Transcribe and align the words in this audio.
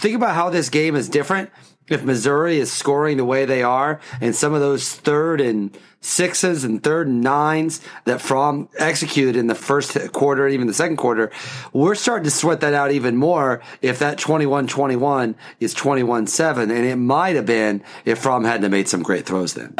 think 0.00 0.16
about 0.16 0.34
how 0.34 0.50
this 0.50 0.70
game 0.70 0.96
is 0.96 1.08
different 1.08 1.50
if 1.88 2.04
Missouri 2.04 2.58
is 2.58 2.72
scoring 2.72 3.16
the 3.16 3.24
way 3.24 3.44
they 3.44 3.62
are 3.62 4.00
and 4.20 4.34
some 4.34 4.54
of 4.54 4.60
those 4.60 4.94
third 4.94 5.40
and 5.40 5.76
sixes 6.00 6.64
and 6.64 6.82
third 6.82 7.08
and 7.08 7.20
nines 7.20 7.82
that 8.04 8.22
Fromm 8.22 8.68
executed 8.78 9.36
in 9.36 9.48
the 9.48 9.54
first 9.54 9.98
quarter, 10.12 10.48
even 10.48 10.66
the 10.66 10.72
second 10.72 10.96
quarter, 10.96 11.30
we're 11.74 11.94
starting 11.94 12.24
to 12.24 12.30
sweat 12.30 12.60
that 12.60 12.72
out 12.72 12.92
even 12.92 13.16
more 13.16 13.60
if 13.82 13.98
that 13.98 14.18
21-21 14.18 15.34
is 15.58 15.74
21-7. 15.74 16.62
And 16.62 16.72
it 16.72 16.96
might 16.96 17.36
have 17.36 17.46
been 17.46 17.82
if 18.06 18.20
Fromm 18.20 18.44
hadn't 18.44 18.70
made 18.70 18.88
some 18.88 19.02
great 19.02 19.26
throws 19.26 19.52
then. 19.52 19.74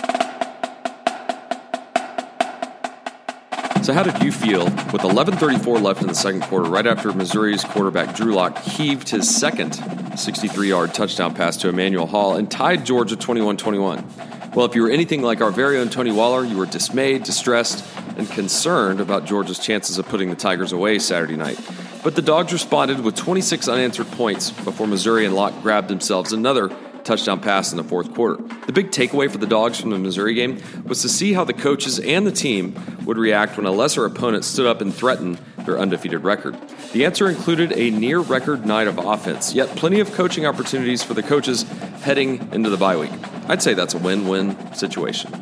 So, 3.83 3.95
how 3.95 4.03
did 4.03 4.23
you 4.23 4.31
feel 4.31 4.65
with 4.65 5.03
11:34 5.03 5.81
left 5.81 6.03
in 6.03 6.09
the 6.09 6.15
second 6.15 6.43
quarter, 6.43 6.69
right 6.69 6.87
after 6.87 7.13
Missouri's 7.15 7.65
quarterback 7.65 8.15
Drew 8.15 8.35
Lock 8.35 8.59
heaved 8.59 9.09
his 9.09 9.35
second 9.35 9.73
63-yard 9.73 10.93
touchdown 10.93 11.35
pass 11.35 11.57
to 11.59 11.71
Emmanuel 11.71 12.07
Hall 12.07 12.37
and 12.37 12.51
tied 12.51 12.85
Georgia 12.85 13.17
21-21? 13.17 14.55
Well, 14.55 14.67
if 14.67 14.75
you 14.75 14.83
were 14.83 14.91
anything 14.91 15.23
like 15.23 15.41
our 15.41 15.51
very 15.51 15.79
own 15.79 15.89
Tony 15.89 16.13
Waller, 16.13 16.45
you 16.45 16.59
were 16.59 16.67
dismayed, 16.67 17.23
distressed, 17.23 17.83
and 18.19 18.29
concerned 18.29 19.01
about 19.01 19.25
Georgia's 19.25 19.59
chances 19.59 19.97
of 19.97 20.07
putting 20.07 20.29
the 20.29 20.37
Tigers 20.37 20.73
away 20.73 20.99
Saturday 20.99 21.37
night. 21.37 21.59
But 22.05 22.17
the 22.17 22.23
Dogs 22.23 22.53
responded 22.53 23.01
with 23.01 23.17
26 23.17 23.67
unanswered 23.67 24.09
points 24.09 24.51
before 24.51 24.89
Missouri 24.89 25.25
and 25.25 25.35
Lock 25.35 25.63
grabbed 25.63 25.89
themselves 25.89 26.35
another 26.35 26.71
touchdown 27.05 27.41
pass 27.41 27.71
in 27.71 27.77
the 27.77 27.85
fourth 27.85 28.15
quarter. 28.15 28.43
The 28.67 28.73
big 28.73 28.91
takeaway 28.91 29.31
for 29.31 29.39
the 29.39 29.47
Dogs 29.47 29.81
from 29.81 29.91
the 29.91 29.99
Missouri 29.99 30.35
game 30.35 30.61
was 30.85 31.03
to 31.03 31.09
see 31.09 31.33
how 31.33 31.45
the 31.45 31.53
coaches 31.53 31.99
and 31.99 32.27
the 32.27 32.33
team 32.33 32.75
would 33.05 33.19
react 33.19 33.57
when 33.57 33.67
a 33.67 33.71
lesser 33.71 34.05
opponent 34.05 34.45
stood 34.45 34.67
up 34.67 34.81
and 34.81 34.95
threatened 34.95 35.39
their 35.65 35.79
undefeated 35.79 36.25
record. 36.25 36.57
The 36.93 37.05
answer 37.05 37.29
included 37.29 37.73
a 37.73 37.91
near 37.91 38.19
record 38.19 38.67
night 38.67 38.89
of 38.89 38.99
offense, 38.99 39.55
yet 39.55 39.69
plenty 39.77 40.01
of 40.01 40.13
coaching 40.13 40.47
opportunities 40.47 41.03
for 41.03 41.15
the 41.15 41.23
coaches 41.23 41.63
heading 42.03 42.53
into 42.53 42.71
the 42.71 42.77
bye 42.77 42.97
week. 42.97 43.13
I'd 43.49 43.63
say 43.63 43.75
that's 43.75 43.95
a 43.95 43.99
win 43.99 44.27
win 44.29 44.75
situation. 44.75 45.33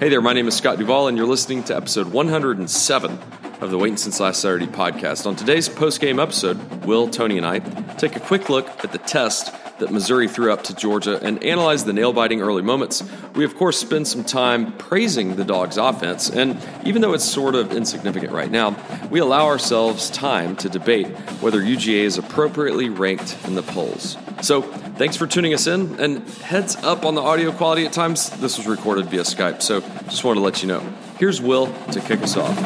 Hey 0.00 0.08
there, 0.08 0.20
my 0.20 0.32
name 0.32 0.48
is 0.48 0.56
Scott 0.56 0.78
Duvall, 0.78 1.08
and 1.08 1.16
you're 1.16 1.26
listening 1.26 1.62
to 1.64 1.76
episode 1.76 2.08
107 2.08 3.18
of 3.60 3.70
the 3.70 3.78
Waiting 3.78 3.96
Since 3.96 4.18
Last 4.18 4.40
Saturday 4.40 4.66
podcast. 4.66 5.26
On 5.26 5.36
today's 5.36 5.68
post 5.68 6.00
game 6.00 6.18
episode, 6.18 6.84
Will, 6.84 7.08
Tony, 7.08 7.36
and 7.36 7.46
I 7.46 7.60
take 7.94 8.16
a 8.16 8.20
quick 8.20 8.48
look 8.48 8.68
at 8.84 8.90
the 8.90 8.98
test 8.98 9.54
that 9.82 9.90
Missouri 9.90 10.28
threw 10.28 10.52
up 10.52 10.62
to 10.62 10.74
Georgia 10.74 11.18
and 11.22 11.42
analyze 11.42 11.84
the 11.84 11.92
nail 11.92 12.12
biting 12.12 12.40
early 12.40 12.62
moments. 12.62 13.02
We, 13.34 13.44
of 13.44 13.56
course, 13.56 13.78
spend 13.78 14.06
some 14.06 14.22
time 14.22 14.72
praising 14.76 15.34
the 15.34 15.44
Dogs' 15.44 15.76
offense, 15.76 16.30
and 16.30 16.56
even 16.84 17.02
though 17.02 17.14
it's 17.14 17.24
sort 17.24 17.56
of 17.56 17.72
insignificant 17.72 18.32
right 18.32 18.50
now, 18.50 18.76
we 19.10 19.18
allow 19.18 19.46
ourselves 19.46 20.08
time 20.10 20.54
to 20.56 20.68
debate 20.68 21.08
whether 21.40 21.60
UGA 21.60 22.04
is 22.04 22.16
appropriately 22.16 22.90
ranked 22.90 23.36
in 23.44 23.56
the 23.56 23.62
polls. 23.62 24.16
So, 24.40 24.62
thanks 24.62 25.16
for 25.16 25.26
tuning 25.26 25.52
us 25.52 25.66
in, 25.66 25.98
and 26.00 26.28
heads 26.28 26.76
up 26.76 27.04
on 27.04 27.16
the 27.16 27.22
audio 27.22 27.50
quality 27.50 27.84
at 27.84 27.92
times. 27.92 28.30
This 28.30 28.58
was 28.58 28.68
recorded 28.68 29.06
via 29.06 29.22
Skype, 29.22 29.62
so 29.62 29.80
just 30.04 30.22
wanted 30.22 30.40
to 30.40 30.44
let 30.44 30.62
you 30.62 30.68
know. 30.68 30.80
Here's 31.18 31.40
Will 31.40 31.66
to 31.90 32.00
kick 32.00 32.22
us 32.22 32.36
off. 32.36 32.56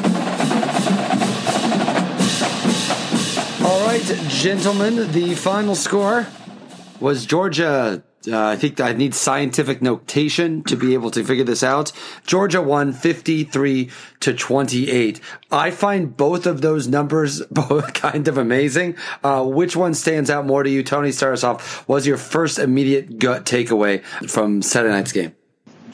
All 3.64 3.86
right, 3.86 4.04
gentlemen, 4.28 5.10
the 5.12 5.34
final 5.34 5.74
score 5.74 6.26
was 7.00 7.26
Georgia. 7.26 8.02
Uh, 8.28 8.48
I 8.48 8.56
think 8.56 8.80
I 8.80 8.92
need 8.92 9.14
scientific 9.14 9.80
notation 9.80 10.64
to 10.64 10.76
be 10.76 10.94
able 10.94 11.12
to 11.12 11.22
figure 11.22 11.44
this 11.44 11.62
out. 11.62 11.92
Georgia 12.26 12.60
won 12.60 12.92
53 12.92 13.90
to 14.20 14.34
28. 14.34 15.20
I 15.52 15.70
find 15.70 16.16
both 16.16 16.46
of 16.46 16.60
those 16.60 16.88
numbers 16.88 17.40
both 17.50 17.94
kind 17.94 18.26
of 18.26 18.36
amazing. 18.36 18.96
Uh, 19.22 19.44
which 19.44 19.76
one 19.76 19.94
stands 19.94 20.28
out 20.28 20.44
more 20.44 20.62
to 20.62 20.70
you? 20.70 20.82
Tony, 20.82 21.12
start 21.12 21.34
us 21.34 21.44
off. 21.44 21.86
Was 21.88 22.06
your 22.06 22.16
first 22.16 22.58
immediate 22.58 23.18
gut 23.18 23.44
takeaway 23.44 24.02
from 24.28 24.60
Saturday 24.62 24.92
night's 24.92 25.12
game? 25.12 25.34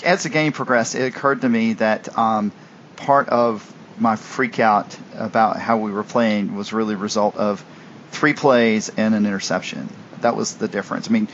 As 0.03 0.23
the 0.23 0.31
game 0.31 0.53
progressed, 0.53 0.95
it 0.95 1.05
occurred 1.05 1.43
to 1.43 1.49
me 1.49 1.75
that 1.75 2.17
um, 2.17 2.51
part 2.97 3.29
of 3.29 3.69
my 3.99 4.17
freak 4.17 4.59
out 4.59 4.99
about 5.15 5.59
how 5.59 5.77
we 5.77 5.93
were 5.93 6.03
playing 6.03 6.57
was 6.57 6.73
really 6.73 6.95
a 6.95 6.99
result 6.99 7.37
of 7.37 7.65
three 8.11 8.33
plays 8.33 8.91
and 8.97 9.15
an 9.15 9.27
interception. 9.27 9.89
That 10.23 10.37
was 10.37 10.55
the 10.55 10.69
difference. 10.69 11.09
I 11.09 11.13
mean, 11.13 11.29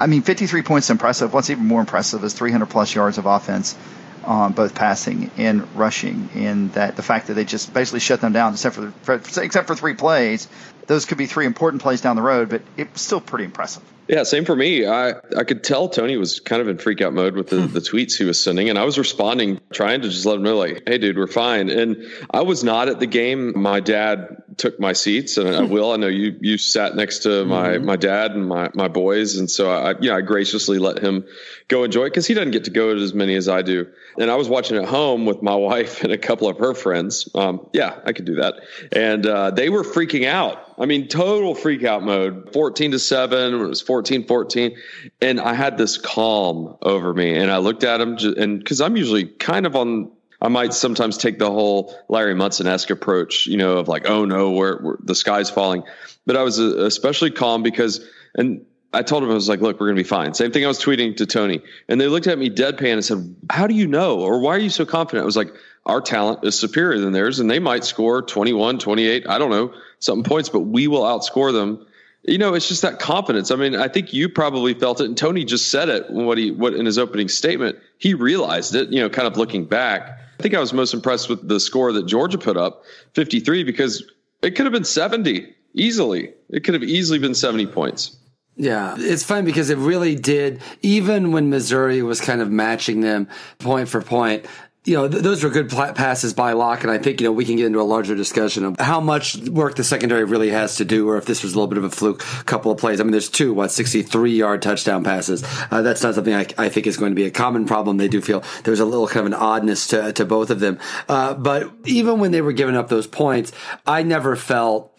I 0.00 0.06
mean, 0.06 0.22
53 0.22 0.62
points 0.62 0.90
impressive. 0.90 1.32
What's 1.32 1.50
even 1.50 1.66
more 1.66 1.80
impressive 1.80 2.22
is 2.24 2.34
300 2.34 2.66
plus 2.66 2.94
yards 2.94 3.18
of 3.18 3.26
offense, 3.26 3.76
um, 4.24 4.52
both 4.52 4.74
passing 4.74 5.30
and 5.36 5.74
rushing, 5.76 6.28
and 6.34 6.72
that 6.72 6.96
the 6.96 7.02
fact 7.02 7.28
that 7.28 7.34
they 7.34 7.44
just 7.44 7.72
basically 7.72 8.00
shut 8.00 8.20
them 8.20 8.32
down 8.32 8.52
except 8.54 8.74
for, 8.74 8.90
for 9.02 9.42
except 9.42 9.66
for 9.66 9.74
three 9.74 9.94
plays. 9.94 10.48
Those 10.86 11.06
could 11.06 11.18
be 11.18 11.26
three 11.26 11.46
important 11.46 11.82
plays 11.82 12.00
down 12.00 12.16
the 12.16 12.22
road, 12.22 12.48
but 12.48 12.62
it 12.76 12.92
was 12.92 13.00
still 13.00 13.20
pretty 13.20 13.44
impressive. 13.44 13.82
Yeah, 14.06 14.24
same 14.24 14.44
for 14.44 14.54
me. 14.54 14.86
I, 14.86 15.14
I 15.36 15.44
could 15.44 15.64
tell 15.64 15.88
Tony 15.88 16.18
was 16.18 16.38
kind 16.38 16.60
of 16.60 16.68
in 16.68 16.76
freak 16.76 17.00
out 17.00 17.14
mode 17.14 17.34
with 17.34 17.48
the, 17.48 17.56
the 17.56 17.80
tweets 17.80 18.18
he 18.18 18.24
was 18.24 18.42
sending, 18.42 18.68
and 18.68 18.78
I 18.78 18.84
was 18.84 18.98
responding, 18.98 19.60
trying 19.72 20.02
to 20.02 20.10
just 20.10 20.26
let 20.26 20.36
him 20.36 20.42
know, 20.42 20.58
like, 20.58 20.82
hey, 20.86 20.98
dude, 20.98 21.16
we're 21.16 21.26
fine. 21.26 21.70
And 21.70 22.04
I 22.30 22.42
was 22.42 22.62
not 22.62 22.88
at 22.88 23.00
the 23.00 23.06
game. 23.06 23.58
My 23.58 23.80
dad 23.80 24.42
took 24.58 24.78
my 24.78 24.92
seats, 24.92 25.38
and 25.38 25.48
I 25.48 25.62
will. 25.62 25.92
I 25.92 25.96
know 25.96 26.06
you 26.06 26.36
you 26.40 26.58
sat 26.58 26.94
next 26.94 27.20
to 27.20 27.44
my 27.44 27.70
mm-hmm. 27.70 27.84
my 27.84 27.96
dad 27.96 28.32
and 28.32 28.46
my 28.46 28.70
my 28.74 28.88
boys, 28.88 29.36
and 29.36 29.50
so 29.50 29.70
I 29.70 29.98
you 29.98 30.10
know 30.10 30.16
I 30.16 30.20
graciously 30.20 30.78
let 30.78 30.98
him 30.98 31.24
go 31.68 31.84
enjoy 31.84 32.04
it 32.04 32.10
because 32.10 32.26
he 32.26 32.34
doesn't 32.34 32.52
get 32.52 32.64
to 32.64 32.70
go 32.70 32.94
to 32.94 33.00
as 33.00 33.14
many 33.14 33.34
as 33.36 33.48
I 33.48 33.62
do. 33.62 33.88
And 34.18 34.30
I 34.30 34.36
was 34.36 34.48
watching 34.48 34.76
at 34.76 34.84
home 34.84 35.26
with 35.26 35.42
my 35.42 35.54
wife 35.54 36.02
and 36.02 36.12
a 36.12 36.18
couple 36.18 36.48
of 36.48 36.58
her 36.58 36.74
friends. 36.74 37.28
Um, 37.34 37.68
yeah, 37.72 37.98
I 38.04 38.12
could 38.12 38.26
do 38.26 38.36
that, 38.36 38.54
and 38.92 39.26
uh, 39.26 39.50
they 39.50 39.70
were 39.70 39.82
freaking 39.82 40.26
out. 40.26 40.73
I 40.78 40.86
mean, 40.86 41.08
total 41.08 41.54
freak 41.54 41.84
out 41.84 42.02
mode. 42.02 42.52
14 42.52 42.92
to 42.92 42.98
7, 42.98 43.54
it 43.54 43.56
was 43.56 43.80
14 43.80 44.26
14. 44.26 44.76
And 45.20 45.40
I 45.40 45.54
had 45.54 45.78
this 45.78 45.98
calm 45.98 46.76
over 46.82 47.12
me. 47.14 47.34
And 47.36 47.50
I 47.50 47.58
looked 47.58 47.84
at 47.84 48.00
him, 48.00 48.16
and 48.36 48.58
because 48.58 48.80
I'm 48.80 48.96
usually 48.96 49.26
kind 49.26 49.66
of 49.66 49.76
on, 49.76 50.10
I 50.40 50.48
might 50.48 50.74
sometimes 50.74 51.16
take 51.16 51.38
the 51.38 51.50
whole 51.50 51.96
Larry 52.08 52.34
Munson 52.34 52.66
esque 52.66 52.90
approach, 52.90 53.46
you 53.46 53.56
know, 53.56 53.78
of 53.78 53.88
like, 53.88 54.08
oh 54.08 54.24
no, 54.24 54.50
where, 54.50 54.96
the 55.00 55.14
sky's 55.14 55.50
falling. 55.50 55.84
But 56.26 56.36
I 56.36 56.42
was 56.42 56.58
uh, 56.58 56.84
especially 56.84 57.30
calm 57.30 57.62
because, 57.62 58.06
and 58.34 58.64
I 58.94 59.02
told 59.02 59.22
him 59.22 59.30
I 59.30 59.34
was 59.34 59.48
like, 59.48 59.60
"Look, 59.60 59.80
we're 59.80 59.86
going 59.86 59.96
to 59.96 60.02
be 60.02 60.08
fine." 60.08 60.34
Same 60.34 60.52
thing 60.52 60.64
I 60.64 60.68
was 60.68 60.78
tweeting 60.78 61.16
to 61.16 61.26
Tony, 61.26 61.60
and 61.88 62.00
they 62.00 62.08
looked 62.08 62.26
at 62.26 62.38
me 62.38 62.48
deadpan 62.50 62.94
and 62.94 63.04
said, 63.04 63.34
"How 63.50 63.66
do 63.66 63.74
you 63.74 63.86
know, 63.86 64.20
or 64.20 64.40
why 64.40 64.54
are 64.54 64.58
you 64.58 64.70
so 64.70 64.86
confident?" 64.86 65.22
I 65.22 65.26
was 65.26 65.36
like, 65.36 65.52
"Our 65.86 66.00
talent 66.00 66.44
is 66.44 66.58
superior 66.58 66.98
than 66.98 67.12
theirs, 67.12 67.40
and 67.40 67.50
they 67.50 67.58
might 67.58 67.84
score 67.84 68.22
21, 68.22 68.78
28, 68.78 69.26
I 69.28 69.38
don't 69.38 69.50
know, 69.50 69.72
something 69.98 70.24
points, 70.24 70.48
but 70.48 70.60
we 70.60 70.86
will 70.88 71.02
outscore 71.02 71.52
them." 71.52 71.86
You 72.26 72.38
know, 72.38 72.54
it's 72.54 72.68
just 72.68 72.80
that 72.82 73.00
confidence. 73.00 73.50
I 73.50 73.56
mean, 73.56 73.76
I 73.76 73.88
think 73.88 74.14
you 74.14 74.30
probably 74.30 74.72
felt 74.72 75.00
it, 75.00 75.04
and 75.04 75.16
Tony 75.16 75.44
just 75.44 75.70
said 75.70 75.90
it. 75.90 76.08
What 76.10 76.38
he 76.38 76.50
what 76.50 76.74
in 76.74 76.86
his 76.86 76.98
opening 76.98 77.28
statement, 77.28 77.78
he 77.98 78.14
realized 78.14 78.74
it. 78.74 78.88
You 78.90 79.00
know, 79.00 79.10
kind 79.10 79.26
of 79.28 79.36
looking 79.36 79.66
back, 79.66 80.18
I 80.38 80.42
think 80.42 80.54
I 80.54 80.60
was 80.60 80.72
most 80.72 80.94
impressed 80.94 81.28
with 81.28 81.46
the 81.46 81.60
score 81.60 81.92
that 81.92 82.06
Georgia 82.06 82.38
put 82.38 82.56
up, 82.56 82.84
53, 83.14 83.64
because 83.64 84.02
it 84.42 84.52
could 84.52 84.66
have 84.66 84.72
been 84.72 84.84
70 84.84 85.54
easily. 85.74 86.32
It 86.50 86.64
could 86.64 86.74
have 86.74 86.82
easily 86.84 87.18
been 87.18 87.34
70 87.34 87.66
points. 87.66 88.16
Yeah, 88.56 88.94
it's 88.98 89.24
fun 89.24 89.44
because 89.44 89.70
it 89.70 89.78
really 89.78 90.14
did. 90.14 90.60
Even 90.80 91.32
when 91.32 91.50
Missouri 91.50 92.02
was 92.02 92.20
kind 92.20 92.40
of 92.40 92.50
matching 92.50 93.00
them 93.00 93.28
point 93.58 93.88
for 93.88 94.00
point, 94.00 94.46
you 94.84 94.94
know, 94.94 95.08
th- 95.08 95.22
those 95.22 95.42
were 95.42 95.48
good 95.48 95.70
pl- 95.70 95.94
passes 95.94 96.34
by 96.34 96.52
Lock, 96.52 96.82
and 96.82 96.90
I 96.90 96.98
think 96.98 97.20
you 97.20 97.26
know 97.26 97.32
we 97.32 97.44
can 97.44 97.56
get 97.56 97.66
into 97.66 97.80
a 97.80 97.82
larger 97.82 98.14
discussion 98.14 98.64
of 98.64 98.78
how 98.78 99.00
much 99.00 99.36
work 99.36 99.76
the 99.76 99.84
secondary 99.84 100.24
really 100.24 100.50
has 100.50 100.76
to 100.76 100.84
do, 100.84 101.08
or 101.08 101.16
if 101.16 101.24
this 101.24 101.42
was 101.42 101.54
a 101.54 101.56
little 101.56 101.68
bit 101.68 101.78
of 101.78 101.84
a 101.84 101.90
fluke 101.90 102.20
couple 102.44 102.70
of 102.70 102.78
plays. 102.78 103.00
I 103.00 103.04
mean, 103.04 103.12
there's 103.12 103.30
two 103.30 103.54
what 103.54 103.72
63 103.72 104.32
yard 104.32 104.62
touchdown 104.62 105.02
passes. 105.02 105.42
Uh, 105.70 105.82
that's 105.82 106.02
not 106.02 106.14
something 106.14 106.34
I, 106.34 106.46
I, 106.58 106.68
think 106.68 106.86
is 106.86 106.98
going 106.98 107.12
to 107.12 107.16
be 107.16 107.24
a 107.24 107.30
common 107.30 107.64
problem. 107.64 107.96
They 107.96 108.08
do 108.08 108.20
feel 108.20 108.44
there's 108.64 108.80
a 108.80 108.84
little 108.84 109.08
kind 109.08 109.20
of 109.20 109.32
an 109.32 109.34
oddness 109.34 109.86
to 109.88 110.12
to 110.12 110.24
both 110.26 110.50
of 110.50 110.60
them, 110.60 110.78
uh, 111.08 111.34
but 111.34 111.72
even 111.86 112.20
when 112.20 112.30
they 112.30 112.42
were 112.42 112.52
giving 112.52 112.76
up 112.76 112.88
those 112.88 113.06
points, 113.06 113.52
I 113.86 114.02
never 114.02 114.36
felt 114.36 114.93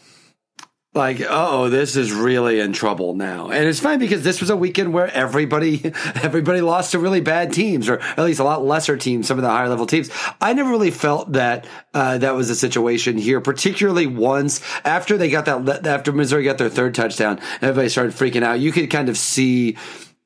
like, 0.95 1.21
oh, 1.27 1.69
this 1.69 1.95
is 1.95 2.13
really 2.13 2.59
in 2.59 2.71
trouble 2.71 3.13
now. 3.13 3.49
And 3.49 3.67
it's 3.67 3.79
fine 3.79 3.99
because 3.99 4.23
this 4.23 4.39
was 4.39 4.49
a 4.49 4.55
weekend 4.55 4.93
where 4.93 5.11
everybody, 5.11 5.81
everybody 6.15 6.61
lost 6.61 6.91
to 6.91 6.99
really 6.99 7.21
bad 7.21 7.51
teams, 7.51 7.89
or 7.89 7.99
at 7.99 8.19
least 8.19 8.39
a 8.39 8.43
lot 8.43 8.63
lesser 8.63 8.95
teams, 8.95 9.27
some 9.27 9.37
of 9.37 9.43
the 9.43 9.49
higher 9.49 9.67
level 9.67 9.85
teams. 9.85 10.09
I 10.39 10.53
never 10.53 10.69
really 10.69 10.91
felt 10.91 11.33
that, 11.33 11.67
uh, 11.93 12.17
that 12.19 12.35
was 12.35 12.49
a 12.49 12.55
situation 12.55 13.17
here, 13.17 13.41
particularly 13.41 14.07
once 14.07 14.61
after 14.85 15.17
they 15.17 15.29
got 15.29 15.45
that, 15.45 15.85
after 15.85 16.11
Missouri 16.13 16.43
got 16.43 16.57
their 16.57 16.69
third 16.69 16.95
touchdown, 16.95 17.39
everybody 17.61 17.89
started 17.89 18.13
freaking 18.13 18.43
out. 18.43 18.59
You 18.59 18.71
could 18.71 18.89
kind 18.89 19.09
of 19.09 19.17
see, 19.17 19.77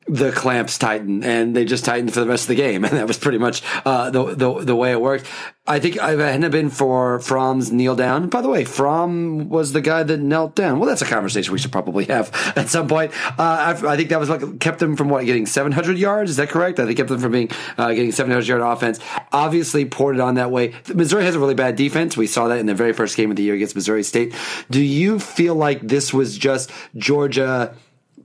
the 0.10 0.32
clamps 0.32 0.78
tighten 0.78 1.24
and 1.24 1.56
they 1.56 1.66
just 1.66 1.86
tightened 1.86 2.14
for 2.14 2.20
the 2.20 2.28
rest 2.28 2.44
of 2.44 2.48
the 2.50 2.56
game. 2.56 2.84
And 2.90 2.98
that 2.98 3.08
was 3.08 3.20
pretty 3.20 3.38
much, 3.38 3.62
uh, 3.86 4.10
the, 4.10 4.34
the, 4.34 4.66
the 4.66 4.76
way 4.76 4.92
it 4.92 5.00
worked. 5.00 5.28
I 5.70 5.80
think 5.80 6.00
I 6.00 6.14
hadn't 6.14 6.50
been 6.50 6.72
for 6.72 7.20
Fromm's 7.20 7.72
kneel 7.72 7.96
down. 7.96 8.28
By 8.30 8.42
the 8.42 8.50
way, 8.50 8.66
Fromm 8.66 9.50
was 9.50 9.72
the 9.72 9.82
guy 9.82 10.02
that 10.02 10.20
knelt 10.20 10.56
down. 10.56 10.80
Well, 10.80 10.90
that's 10.90 11.04
a 11.04 11.06
conversation 11.06 11.54
we 11.54 11.60
should 11.60 11.72
probably 11.72 12.06
have 12.06 12.32
at 12.56 12.70
some 12.70 12.88
point. 12.88 13.12
Uh, 13.38 13.76
I, 13.78 13.92
I, 13.92 13.96
think 13.96 14.10
that 14.10 14.20
was 14.20 14.30
what 14.30 14.60
kept 14.60 14.80
them 14.80 14.96
from 14.96 15.10
what 15.10 15.24
getting 15.26 15.46
700 15.46 16.00
yards. 16.00 16.32
Is 16.32 16.38
that 16.38 16.50
correct? 16.50 16.80
I 16.80 16.86
think 16.86 16.98
kept 16.98 17.10
them 17.10 17.20
from 17.20 17.34
being 17.34 17.52
uh, 17.78 17.90
getting 17.90 18.12
700 18.12 18.48
yard 18.48 18.62
offense. 18.62 19.00
Obviously, 19.32 19.86
poured 19.86 20.16
it 20.16 20.22
on 20.22 20.36
that 20.36 20.50
way. 20.50 20.74
Missouri 20.92 21.24
has 21.24 21.36
a 21.36 21.40
really 21.40 21.54
bad 21.54 21.76
defense. 21.76 22.18
We 22.18 22.26
saw 22.26 22.48
that 22.48 22.58
in 22.58 22.66
the 22.66 22.74
very 22.74 22.94
first 22.94 23.16
game 23.16 23.30
of 23.30 23.38
the 23.38 23.44
year 23.44 23.54
against 23.54 23.76
Missouri 23.76 24.04
State. 24.04 24.34
Do 24.72 24.82
you 24.84 25.20
feel 25.20 25.54
like 25.54 25.82
this 25.82 26.12
was 26.12 26.36
just 26.36 26.72
Georgia? 26.96 27.76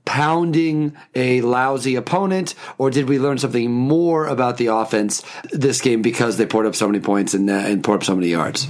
Pounding 0.05 0.95
a 1.15 1.41
lousy 1.41 1.95
opponent, 1.97 2.55
or 2.79 2.91
did 2.91 3.09
we 3.09 3.19
learn 3.19 3.39
something 3.39 3.71
more 3.71 4.27
about 4.27 4.59
the 4.59 4.67
offense 4.67 5.23
this 5.53 5.81
game 5.81 6.03
because 6.03 6.37
they 6.37 6.47
poured 6.47 6.67
up 6.67 6.75
so 6.75 6.87
many 6.87 7.01
points 7.01 7.35
and, 7.35 7.49
uh, 7.49 7.55
and 7.55 7.83
poured 7.83 8.01
up 8.01 8.05
so 8.05 8.15
many 8.15 8.29
yards? 8.29 8.69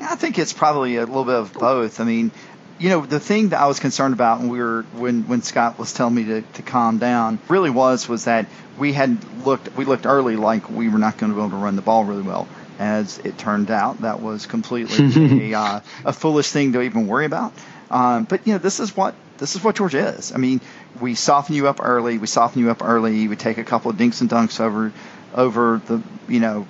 I 0.00 0.14
think 0.14 0.38
it's 0.38 0.52
probably 0.52 0.96
a 0.96 1.00
little 1.00 1.24
bit 1.24 1.34
of 1.34 1.52
both. 1.52 2.00
I 2.00 2.04
mean, 2.04 2.30
you 2.78 2.90
know, 2.90 3.04
the 3.04 3.20
thing 3.20 3.50
that 3.50 3.60
I 3.60 3.66
was 3.66 3.80
concerned 3.80 4.14
about 4.14 4.40
when 4.40 4.48
we 4.48 4.58
were 4.60 4.82
when 4.94 5.26
when 5.28 5.42
Scott 5.42 5.78
was 5.78 5.92
telling 5.92 6.14
me 6.14 6.24
to, 6.24 6.42
to 6.42 6.62
calm 6.62 6.98
down 6.98 7.38
really 7.48 7.70
was 7.70 8.08
was 8.08 8.24
that 8.24 8.46
we 8.78 8.92
had 8.92 9.18
looked 9.46 9.74
we 9.76 9.84
looked 9.84 10.06
early 10.06 10.36
like 10.36 10.68
we 10.70 10.88
were 10.88 10.98
not 10.98 11.16
going 11.16 11.32
to 11.32 11.36
be 11.36 11.40
able 11.40 11.50
to 11.50 11.56
run 11.56 11.76
the 11.76 11.82
ball 11.82 12.04
really 12.04 12.22
well. 12.22 12.46
As 12.78 13.18
it 13.18 13.38
turned 13.38 13.70
out, 13.70 14.02
that 14.02 14.20
was 14.20 14.44
completely 14.44 15.52
a, 15.52 15.58
uh, 15.58 15.80
a 16.04 16.12
foolish 16.12 16.50
thing 16.50 16.74
to 16.74 16.82
even 16.82 17.06
worry 17.06 17.24
about. 17.24 17.54
Um, 17.90 18.24
but 18.24 18.46
you 18.46 18.54
know, 18.54 18.58
this 18.58 18.80
is 18.80 18.96
what 18.96 19.14
this 19.38 19.54
is 19.54 19.62
what 19.62 19.76
Georgia 19.76 20.08
is. 20.08 20.32
I 20.32 20.38
mean, 20.38 20.60
we 21.00 21.14
soften 21.14 21.54
you 21.54 21.68
up 21.68 21.80
early. 21.82 22.18
We 22.18 22.26
soften 22.26 22.62
you 22.62 22.70
up 22.70 22.82
early. 22.82 23.28
We 23.28 23.36
take 23.36 23.58
a 23.58 23.64
couple 23.64 23.90
of 23.90 23.96
dinks 23.96 24.20
and 24.20 24.30
dunks 24.30 24.60
over 24.60 24.92
over 25.34 25.80
the 25.86 26.02
you 26.28 26.40
know 26.40 26.66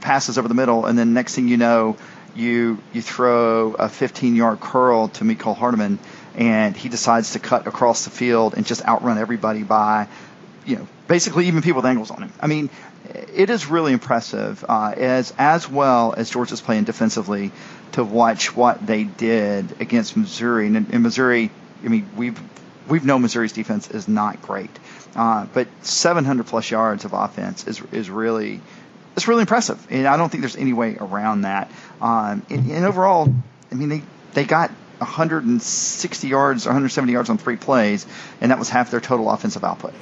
passes 0.00 0.38
over 0.38 0.48
the 0.48 0.54
middle, 0.54 0.86
and 0.86 0.98
then 0.98 1.14
next 1.14 1.34
thing 1.34 1.48
you 1.48 1.56
know, 1.56 1.96
you 2.34 2.78
you 2.92 3.02
throw 3.02 3.74
a 3.74 3.88
15 3.88 4.36
yard 4.36 4.60
curl 4.60 5.08
to 5.08 5.24
Mecole 5.24 5.56
Hardman, 5.56 5.98
and 6.34 6.76
he 6.76 6.88
decides 6.88 7.32
to 7.32 7.38
cut 7.38 7.66
across 7.66 8.04
the 8.04 8.10
field 8.10 8.54
and 8.54 8.66
just 8.66 8.84
outrun 8.84 9.18
everybody 9.18 9.62
by, 9.62 10.08
you 10.66 10.76
know, 10.76 10.88
basically 11.08 11.46
even 11.46 11.62
people 11.62 11.82
with 11.82 11.86
angles 11.86 12.10
on 12.10 12.22
him. 12.22 12.32
I 12.40 12.46
mean, 12.46 12.70
it 13.34 13.50
is 13.50 13.66
really 13.66 13.92
impressive 13.92 14.64
uh, 14.68 14.94
as 14.96 15.32
as 15.38 15.68
well 15.68 16.14
as 16.16 16.30
Georgia's 16.30 16.60
playing 16.60 16.84
defensively 16.84 17.50
to 17.92 18.04
watch 18.04 18.56
what 18.56 18.84
they 18.86 19.04
did 19.04 19.80
against 19.80 20.16
Missouri. 20.16 20.66
And 20.66 20.90
in 20.90 21.02
Missouri, 21.02 21.50
I 21.84 21.88
mean, 21.88 22.08
we've 22.16 22.40
we've 22.88 23.04
known 23.04 23.22
Missouri's 23.22 23.52
defense 23.52 23.90
is 23.90 24.08
not 24.08 24.42
great, 24.42 24.70
uh, 25.16 25.46
but 25.52 25.68
700 25.82 26.46
plus 26.46 26.70
yards 26.70 27.04
of 27.04 27.12
offense 27.12 27.66
is 27.66 27.82
is 27.92 28.10
really 28.10 28.60
it's 29.16 29.28
really 29.28 29.42
impressive, 29.42 29.84
and 29.90 30.06
I 30.06 30.16
don't 30.16 30.30
think 30.30 30.42
there's 30.42 30.56
any 30.56 30.72
way 30.72 30.96
around 30.98 31.42
that. 31.42 31.70
Um, 32.00 32.44
and, 32.48 32.70
and 32.70 32.84
overall, 32.84 33.32
I 33.70 33.74
mean, 33.74 33.88
they 33.88 34.02
they 34.32 34.44
got 34.44 34.70
160 34.98 36.28
yards, 36.28 36.66
170 36.66 37.12
yards 37.12 37.30
on 37.30 37.38
three 37.38 37.56
plays, 37.56 38.06
and 38.40 38.50
that 38.50 38.58
was 38.58 38.68
half 38.68 38.90
their 38.90 39.00
total 39.00 39.30
offensive 39.30 39.64
output. 39.64 39.94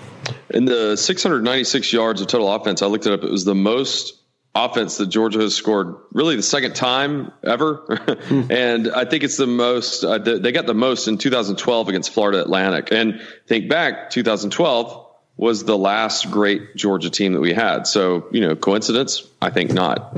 In 0.50 0.64
the 0.64 0.96
696 0.96 1.92
yards 1.92 2.20
of 2.20 2.26
total 2.26 2.52
offense, 2.52 2.82
I 2.82 2.86
looked 2.86 3.06
it 3.06 3.12
up. 3.12 3.24
It 3.24 3.30
was 3.30 3.44
the 3.44 3.54
most 3.54 4.20
offense 4.54 4.96
that 4.96 5.06
Georgia 5.06 5.40
has 5.40 5.54
scored 5.54 5.94
really 6.12 6.36
the 6.36 6.42
second 6.42 6.74
time 6.74 7.32
ever. 7.44 7.84
and 8.50 8.90
I 8.90 9.04
think 9.04 9.22
it's 9.22 9.36
the 9.36 9.46
most, 9.46 10.04
uh, 10.04 10.18
they 10.18 10.52
got 10.52 10.66
the 10.66 10.74
most 10.74 11.06
in 11.08 11.18
2012 11.18 11.88
against 11.88 12.12
Florida 12.12 12.40
Atlantic. 12.40 12.88
And 12.90 13.20
think 13.46 13.68
back, 13.68 14.10
2012 14.10 15.09
was 15.40 15.64
the 15.64 15.76
last 15.76 16.30
great 16.30 16.76
Georgia 16.76 17.08
team 17.08 17.32
that 17.32 17.40
we 17.40 17.54
had. 17.54 17.86
So, 17.86 18.28
you 18.30 18.42
know, 18.42 18.54
coincidence? 18.54 19.26
I 19.40 19.48
think 19.48 19.72
not. 19.72 20.14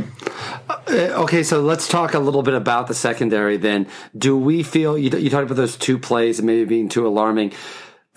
Uh, 0.68 1.22
okay, 1.22 1.44
so 1.44 1.60
let's 1.60 1.86
talk 1.86 2.14
a 2.14 2.18
little 2.18 2.42
bit 2.42 2.54
about 2.54 2.88
the 2.88 2.94
secondary 2.94 3.56
then. 3.56 3.86
Do 4.18 4.36
we 4.36 4.64
feel, 4.64 4.98
you, 4.98 5.16
you 5.16 5.30
talked 5.30 5.44
about 5.44 5.54
those 5.54 5.76
two 5.76 5.96
plays 5.96 6.40
and 6.40 6.46
maybe 6.46 6.64
being 6.64 6.88
too 6.88 7.06
alarming. 7.06 7.52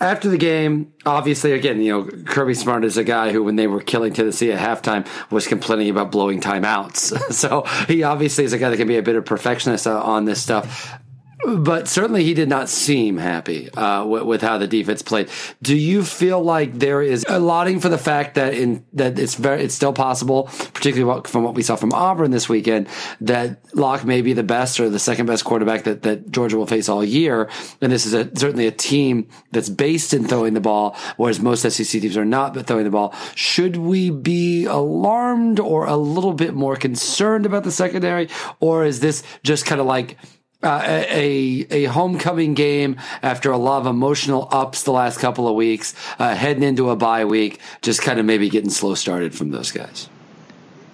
After 0.00 0.28
the 0.28 0.36
game, 0.36 0.92
obviously, 1.06 1.52
again, 1.52 1.80
you 1.80 1.92
know, 1.92 2.24
Kirby 2.24 2.54
Smart 2.54 2.84
is 2.84 2.96
a 2.96 3.04
guy 3.04 3.30
who, 3.30 3.44
when 3.44 3.54
they 3.54 3.68
were 3.68 3.80
killing 3.80 4.12
Tennessee 4.12 4.50
at 4.50 4.58
halftime, 4.58 5.06
was 5.30 5.46
complaining 5.46 5.90
about 5.90 6.10
blowing 6.10 6.40
timeouts. 6.40 7.16
so 7.32 7.62
he 7.86 8.02
obviously 8.02 8.42
is 8.42 8.52
a 8.52 8.58
guy 8.58 8.68
that 8.68 8.78
can 8.78 8.88
be 8.88 8.98
a 8.98 9.02
bit 9.02 9.14
of 9.14 9.24
perfectionist 9.24 9.86
on 9.86 10.24
this 10.24 10.42
stuff 10.42 10.98
but 11.44 11.86
certainly 11.86 12.24
he 12.24 12.32
did 12.32 12.48
not 12.48 12.68
seem 12.68 13.18
happy 13.18 13.70
uh, 13.72 14.04
with, 14.04 14.22
with, 14.22 14.42
how 14.42 14.56
the 14.56 14.66
defense 14.66 15.02
played. 15.02 15.28
Do 15.60 15.76
you 15.76 16.02
feel 16.02 16.42
like 16.42 16.78
there 16.78 17.02
is 17.02 17.26
allotting 17.28 17.80
for 17.80 17.88
the 17.88 17.98
fact 17.98 18.36
that 18.36 18.54
in 18.54 18.84
that 18.94 19.18
it's 19.18 19.34
very 19.34 19.62
it's 19.62 19.74
still 19.74 19.92
possible, 19.92 20.44
particularly 20.72 21.22
from 21.26 21.42
what 21.42 21.54
we 21.54 21.62
saw 21.62 21.76
from 21.76 21.92
Auburn 21.92 22.30
this 22.30 22.48
weekend, 22.48 22.88
that 23.20 23.60
Lock 23.74 24.04
may 24.04 24.22
be 24.22 24.32
the 24.32 24.42
best 24.42 24.80
or 24.80 24.88
the 24.88 24.98
second 24.98 25.26
best 25.26 25.44
quarterback 25.44 25.84
that, 25.84 26.02
that 26.02 26.30
Georgia 26.30 26.56
will 26.56 26.66
face 26.66 26.88
all 26.88 27.04
year, 27.04 27.50
and 27.82 27.92
this 27.92 28.06
is 28.06 28.14
a, 28.14 28.24
certainly 28.36 28.66
a 28.66 28.72
team 28.72 29.28
that's 29.52 29.68
based 29.68 30.14
in 30.14 30.26
throwing 30.26 30.54
the 30.54 30.60
ball, 30.60 30.96
whereas 31.16 31.38
most 31.38 31.70
SEC 31.70 32.00
teams 32.00 32.16
are 32.16 32.24
not 32.24 32.54
but 32.54 32.66
throwing 32.66 32.84
the 32.84 32.90
ball. 32.90 33.14
Should 33.34 33.76
we 33.76 34.08
be 34.10 34.64
alarmed 34.64 35.60
or 35.60 35.86
a 35.86 35.96
little 35.96 36.32
bit 36.32 36.54
more 36.54 36.76
concerned 36.76 37.44
about 37.44 37.64
the 37.64 37.72
secondary, 37.72 38.28
or 38.58 38.84
is 38.84 39.00
this 39.00 39.22
just 39.42 39.66
kind 39.66 39.80
of 39.80 39.86
like 39.86 40.16
uh, 40.62 41.04
a 41.08 41.66
a 41.70 41.84
homecoming 41.84 42.54
game 42.54 42.96
after 43.22 43.50
a 43.50 43.58
lot 43.58 43.80
of 43.80 43.86
emotional 43.86 44.48
ups 44.50 44.82
the 44.84 44.92
last 44.92 45.20
couple 45.20 45.48
of 45.48 45.54
weeks, 45.54 45.94
uh, 46.18 46.34
heading 46.34 46.62
into 46.62 46.90
a 46.90 46.96
bye 46.96 47.24
week, 47.24 47.60
just 47.82 48.02
kind 48.02 48.18
of 48.18 48.26
maybe 48.26 48.48
getting 48.48 48.70
slow 48.70 48.94
started 48.94 49.34
from 49.34 49.50
those 49.50 49.70
guys. 49.70 50.08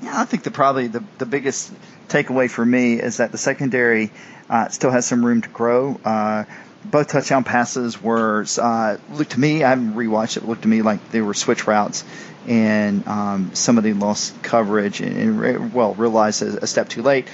Yeah, 0.03 0.21
I 0.21 0.25
think 0.25 0.43
the 0.43 0.51
probably 0.51 0.89
the 0.89 1.05
the 1.19 1.27
biggest 1.27 1.73
takeaway 2.09 2.51
for 2.51 2.65
me 2.65 2.95
is 2.95 3.19
that 3.19 3.33
the 3.33 3.39
secondary 3.39 4.11
uh, 4.51 4.69
still 4.69 4.91
has 4.91 5.07
some 5.07 5.25
room 5.25 5.43
to 5.43 5.49
grow. 5.49 5.99
Uh, 6.05 6.45
both 6.85 7.09
touchdown 7.09 7.45
passes 7.45 8.03
were 8.03 8.45
uh, 8.61 8.97
looked 9.13 9.33
to 9.33 9.41
me. 9.41 9.63
I 9.63 9.71
haven't 9.71 9.95
rewatched 9.95 10.37
it. 10.37 10.45
Looked 10.45 10.63
to 10.63 10.69
me 10.69 10.83
like 10.83 11.13
they 11.13 11.21
were 11.21 11.35
switch 11.35 11.69
routes, 11.69 12.05
and 12.49 13.07
um, 13.07 13.55
somebody 13.55 13.93
lost 13.93 14.43
coverage 14.43 15.01
and, 15.01 15.41
and 15.45 15.73
well 15.73 15.95
realized 15.95 16.43
a, 16.43 16.65
a 16.65 16.67
step 16.67 16.89
too 16.89 17.03
late 17.03 17.29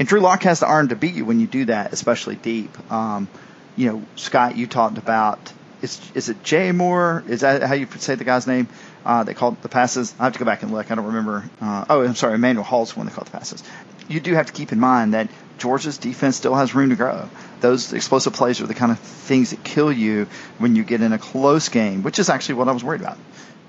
and 0.00 0.08
Drew 0.08 0.20
Lock 0.20 0.44
has 0.44 0.60
the 0.60 0.66
arm 0.66 0.88
to 0.88 0.96
beat 0.96 1.14
you 1.14 1.26
when 1.26 1.40
you 1.40 1.46
do 1.46 1.66
that, 1.66 1.92
especially 1.92 2.34
deep. 2.34 2.90
Um, 2.90 3.28
you 3.76 3.92
know, 3.92 4.02
Scott, 4.16 4.56
you 4.56 4.66
talked 4.66 4.96
about 4.96 5.52
is 5.82 6.00
is 6.14 6.30
it 6.30 6.42
Jay 6.42 6.72
Moore? 6.72 7.22
Is 7.28 7.42
that 7.42 7.62
how 7.62 7.74
you 7.74 7.86
say 7.98 8.14
the 8.14 8.24
guy's 8.24 8.46
name? 8.46 8.66
Uh, 9.04 9.24
they 9.24 9.34
called 9.34 9.60
the 9.60 9.68
passes. 9.68 10.14
I 10.18 10.24
have 10.24 10.32
to 10.32 10.38
go 10.38 10.46
back 10.46 10.62
and 10.62 10.72
look. 10.72 10.90
I 10.90 10.94
don't 10.94 11.04
remember. 11.04 11.44
Uh, 11.60 11.84
oh, 11.90 12.02
I'm 12.02 12.14
sorry, 12.14 12.36
Emmanuel 12.36 12.64
Hall's 12.64 12.94
the 12.94 12.98
one 12.98 13.06
that 13.08 13.14
called 13.14 13.26
the 13.26 13.32
passes. 13.32 13.62
You 14.08 14.20
do 14.20 14.32
have 14.34 14.46
to 14.46 14.54
keep 14.54 14.72
in 14.72 14.80
mind 14.80 15.12
that 15.12 15.28
Georgia's 15.58 15.98
defense 15.98 16.36
still 16.36 16.54
has 16.54 16.74
room 16.74 16.88
to 16.88 16.96
grow. 16.96 17.28
Those 17.60 17.92
explosive 17.92 18.32
plays 18.32 18.62
are 18.62 18.66
the 18.66 18.74
kind 18.74 18.92
of 18.92 18.98
things 18.98 19.50
that 19.50 19.62
kill 19.62 19.92
you 19.92 20.28
when 20.56 20.76
you 20.76 20.82
get 20.82 21.02
in 21.02 21.12
a 21.12 21.18
close 21.18 21.68
game, 21.68 22.02
which 22.02 22.18
is 22.18 22.30
actually 22.30 22.54
what 22.54 22.68
I 22.68 22.72
was 22.72 22.82
worried 22.82 23.02
about. 23.02 23.18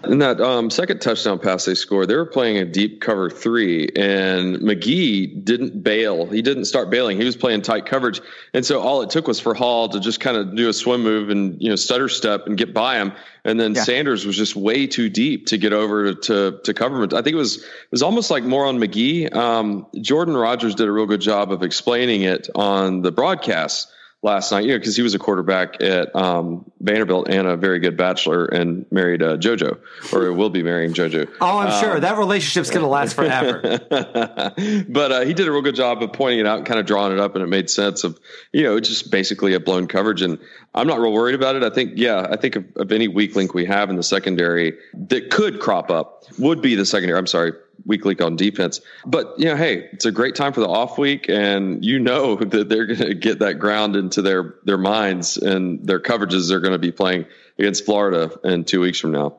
In 0.06 0.18
that 0.20 0.42
um, 0.42 0.70
second 0.70 1.00
touchdown 1.00 1.38
pass 1.38 1.66
they 1.66 1.76
scored, 1.76 2.08
they 2.08 2.16
were 2.16 2.26
playing 2.26 2.58
a 2.58 2.66
deep 2.66 3.02
cover 3.02 3.30
three, 3.30 3.88
and 3.96 4.58
McGee 4.58 5.44
didn't 5.44 5.84
bail. 5.84 6.26
He 6.26 6.42
didn't 6.42 6.66
start 6.66 6.90
bailing. 6.90 7.18
He 7.20 7.24
was 7.24 7.36
playing 7.36 7.62
tight 7.62 7.86
coverage, 7.86 8.20
and 8.54 8.66
so 8.66 8.82
all 8.82 9.04
it 9.04 9.12
took 9.12 9.28
was 9.28 9.40
for 9.40 9.54
Hall 9.54 9.90
to 9.90 10.00
just 10.00 10.20
kind 10.20 10.38
of 10.38 10.56
do 10.56 10.70
a 10.70 10.74
swim 10.74 11.04
move 11.04 11.30
and 11.30 11.62
you 11.62 11.70
know 11.70 11.76
stutter 11.76 12.10
step 12.10 12.48
and 12.48 12.58
get 12.58 12.74
by 12.74 12.98
him. 12.98 13.14
And 13.44 13.60
then 13.60 13.76
yeah. 13.76 13.84
Sanders 13.84 14.26
was 14.26 14.36
just 14.36 14.56
way 14.56 14.88
too 14.88 15.10
deep 15.10 15.48
to 15.48 15.58
get 15.58 15.72
over 15.72 16.14
to 16.14 16.60
to 16.64 16.74
cover 16.74 17.04
him. 17.04 17.10
I 17.14 17.22
think 17.22 17.34
it 17.34 17.36
was 17.36 17.58
it 17.58 17.92
was 17.92 18.02
almost 18.02 18.32
like 18.32 18.44
more 18.44 18.66
on 18.66 18.80
McGee. 18.80 19.34
Um, 19.36 19.86
Jordan 20.02 20.36
Rodgers 20.36 20.74
did 20.74 20.88
a 20.88 20.92
real 20.92 21.06
good 21.06 21.22
job 21.22 21.52
of 21.52 21.62
explaining 21.62 22.24
it 22.24 22.50
on 22.56 23.04
the 23.04 23.12
broadcast 23.12 23.88
last 24.24 24.52
night, 24.52 24.66
you 24.66 24.72
know, 24.72 24.78
because 24.78 24.96
he 24.96 25.02
was 25.02 25.16
a 25.16 25.20
quarterback 25.20 25.82
at 25.82 26.16
um, 26.16 26.70
Vanderbilt 26.80 27.28
and 27.28 27.48
a 27.48 27.58
very 27.58 27.80
good 27.80 27.98
bachelor 27.98 28.46
and 28.46 28.86
married 28.92 29.24
uh, 29.24 29.38
JoJo, 29.38 29.80
or 30.14 30.32
will 30.34 30.50
be 30.50 30.62
marrying 30.62 30.94
JoJo. 30.94 31.30
Oh, 31.42 31.58
I'm 31.58 31.72
um, 31.72 31.82
sure 31.82 32.00
that 32.00 32.18
relationship's 32.18 32.70
going 32.70 32.84
to 32.84 32.88
last 32.88 33.16
forever. 33.16 33.62
but 33.90 35.12
uh, 35.12 35.22
he 35.22 35.34
did 35.34 35.48
a 35.48 35.52
real 35.52 35.64
good 35.64 35.76
job 35.76 36.04
of 36.04 36.14
pointing 36.14 36.40
it 36.40 36.46
out 36.46 36.60
and 36.60 36.68
kind 36.68 36.80
of 36.80 36.86
drawing 36.86 37.14
it 37.14 37.20
up, 37.20 37.36
and 37.36 37.44
it 37.44 37.48
made 37.48 37.70
sense 37.70 38.04
of, 38.04 38.20
you 38.52 38.64
know, 38.64 38.80
just 38.80 39.10
basically 39.10 39.54
a 39.54 39.60
blown 39.60 39.88
coverage. 39.88 40.22
And 40.22 40.38
I'm 40.76 40.88
not 40.88 41.00
real 41.00 41.14
worried 41.14 41.36
about 41.36 41.56
it. 41.56 41.64
I 41.64 41.70
think, 41.72 41.94
yeah, 41.96 42.28
I 42.30 42.36
think 42.38 42.56
of, 42.56 42.66
of 42.76 42.92
any 42.92 43.08
weak 43.08 43.36
link 43.36 43.54
we 43.54 43.66
have 43.66 43.90
in 43.90 43.96
the 43.96 44.04
secondary 44.04 44.78
that 44.94 45.32
could 45.32 45.60
crop 45.60 45.90
up 45.90 46.26
would 46.38 46.62
be 46.62 46.76
the 46.76 46.86
secondary. 46.86 47.18
I'm 47.18 47.28
sorry, 47.28 47.54
weak 47.86 48.06
link 48.06 48.22
on 48.22 48.36
defense. 48.36 48.82
But 49.06 49.36
you 49.38 49.46
know, 49.46 49.56
hey, 49.56 49.90
it's 49.92 50.06
a 50.06 50.12
great 50.12 50.36
time 50.36 50.54
for 50.54 50.60
the 50.62 50.70
off 50.70 50.98
week, 50.98 51.30
and 51.30 51.84
you 51.84 52.00
know 52.00 52.36
that 52.38 52.70
they're 52.70 52.86
going 52.86 53.00
to 53.00 53.14
get 53.14 53.40
that 53.40 53.56
ground 53.56 53.96
into 53.96 54.22
their 54.22 54.56
their 54.64 54.78
minds 54.78 55.38
and 55.38 55.86
their 55.86 56.00
coverages. 56.00 56.50
They're 56.50 56.60
going 56.60 56.74
to 56.74 56.80
be 56.80 56.92
playing 56.92 57.26
against 57.58 57.86
Florida 57.86 58.32
in 58.44 58.64
two 58.64 58.82
weeks 58.82 59.00
from 59.00 59.12
now. 59.12 59.38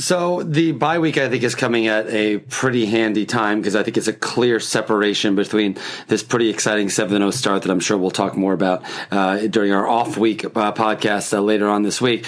So 0.00 0.42
the 0.42 0.72
bye 0.72 0.98
week, 0.98 1.18
I 1.18 1.28
think, 1.28 1.42
is 1.42 1.54
coming 1.54 1.86
at 1.86 2.08
a 2.08 2.38
pretty 2.38 2.86
handy 2.86 3.26
time 3.26 3.60
because 3.60 3.76
I 3.76 3.82
think 3.82 3.98
it's 3.98 4.08
a 4.08 4.14
clear 4.14 4.58
separation 4.58 5.34
between 5.34 5.76
this 6.08 6.22
pretty 6.22 6.48
exciting 6.48 6.88
7-0 6.88 7.30
start 7.34 7.62
that 7.62 7.70
I'm 7.70 7.80
sure 7.80 7.98
we'll 7.98 8.10
talk 8.10 8.34
more 8.34 8.54
about 8.54 8.82
uh, 9.10 9.46
during 9.48 9.72
our 9.72 9.86
off 9.86 10.16
week 10.16 10.46
uh, 10.46 10.72
podcast 10.72 11.34
uh, 11.36 11.42
later 11.42 11.68
on 11.68 11.82
this 11.82 12.00
week 12.00 12.24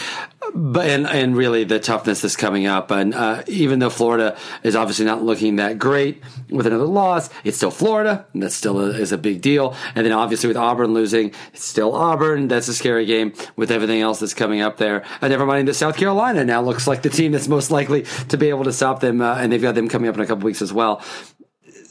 but 0.55 0.87
and 0.87 1.07
and 1.07 1.37
really 1.37 1.65
the 1.65 1.79
toughness 1.79 2.21
that's 2.21 2.37
coming 2.37 2.67
up, 2.67 2.91
and 2.91 3.15
uh, 3.15 3.43
even 3.47 3.79
though 3.79 3.91
Florida 3.91 4.37
is 4.63 4.77
obviously 4.77 5.05
not 5.05 5.23
looking 5.23 5.57
that 5.57 5.79
great 5.79 6.23
with 6.51 6.67
another 6.67 6.85
loss, 6.85 7.31
it's 7.45 7.57
still 7.57 7.71
Florida, 7.71 8.27
and 8.33 8.43
that 8.43 8.53
still 8.53 8.81
a, 8.81 8.91
is 8.91 9.13
a 9.13 9.19
big 9.19 9.41
deal. 9.41 9.75
And 9.95 10.05
then 10.05 10.13
obviously 10.13 10.49
with 10.49 10.57
Auburn 10.57 10.93
losing, 10.95 11.33
it's 11.53 11.65
still 11.65 11.95
Auburn. 11.95 12.49
That's 12.49 12.69
a 12.69 12.75
scary 12.75 13.07
game 13.07 13.33
with 13.57 13.71
everything 13.71 14.01
else 14.01 14.21
that's 14.21 14.35
coming 14.35 14.61
up 14.61 14.77
there. 14.77 15.05
And 15.21 15.31
never 15.31 15.47
mind 15.47 15.69
that 15.69 15.75
South 15.75 15.97
Carolina 15.97 16.45
now 16.45 16.63
looks 16.63 16.87
like 16.87 17.03
the 17.03 17.11
team 17.11 17.33
that's 17.33 17.49
most 17.49 17.62
likely 17.71 18.03
to 18.29 18.37
be 18.37 18.49
able 18.49 18.65
to 18.65 18.73
stop 18.73 19.01
them, 19.01 19.21
uh, 19.21 19.37
and 19.37 19.53
they've 19.53 19.63
got 19.63 19.75
them 19.75 19.89
coming 19.89 20.09
up 20.09 20.15
in 20.15 20.21
a 20.21 20.27
couple 20.27 20.45
weeks 20.45 20.63
as 20.63 20.73
well. 20.73 21.03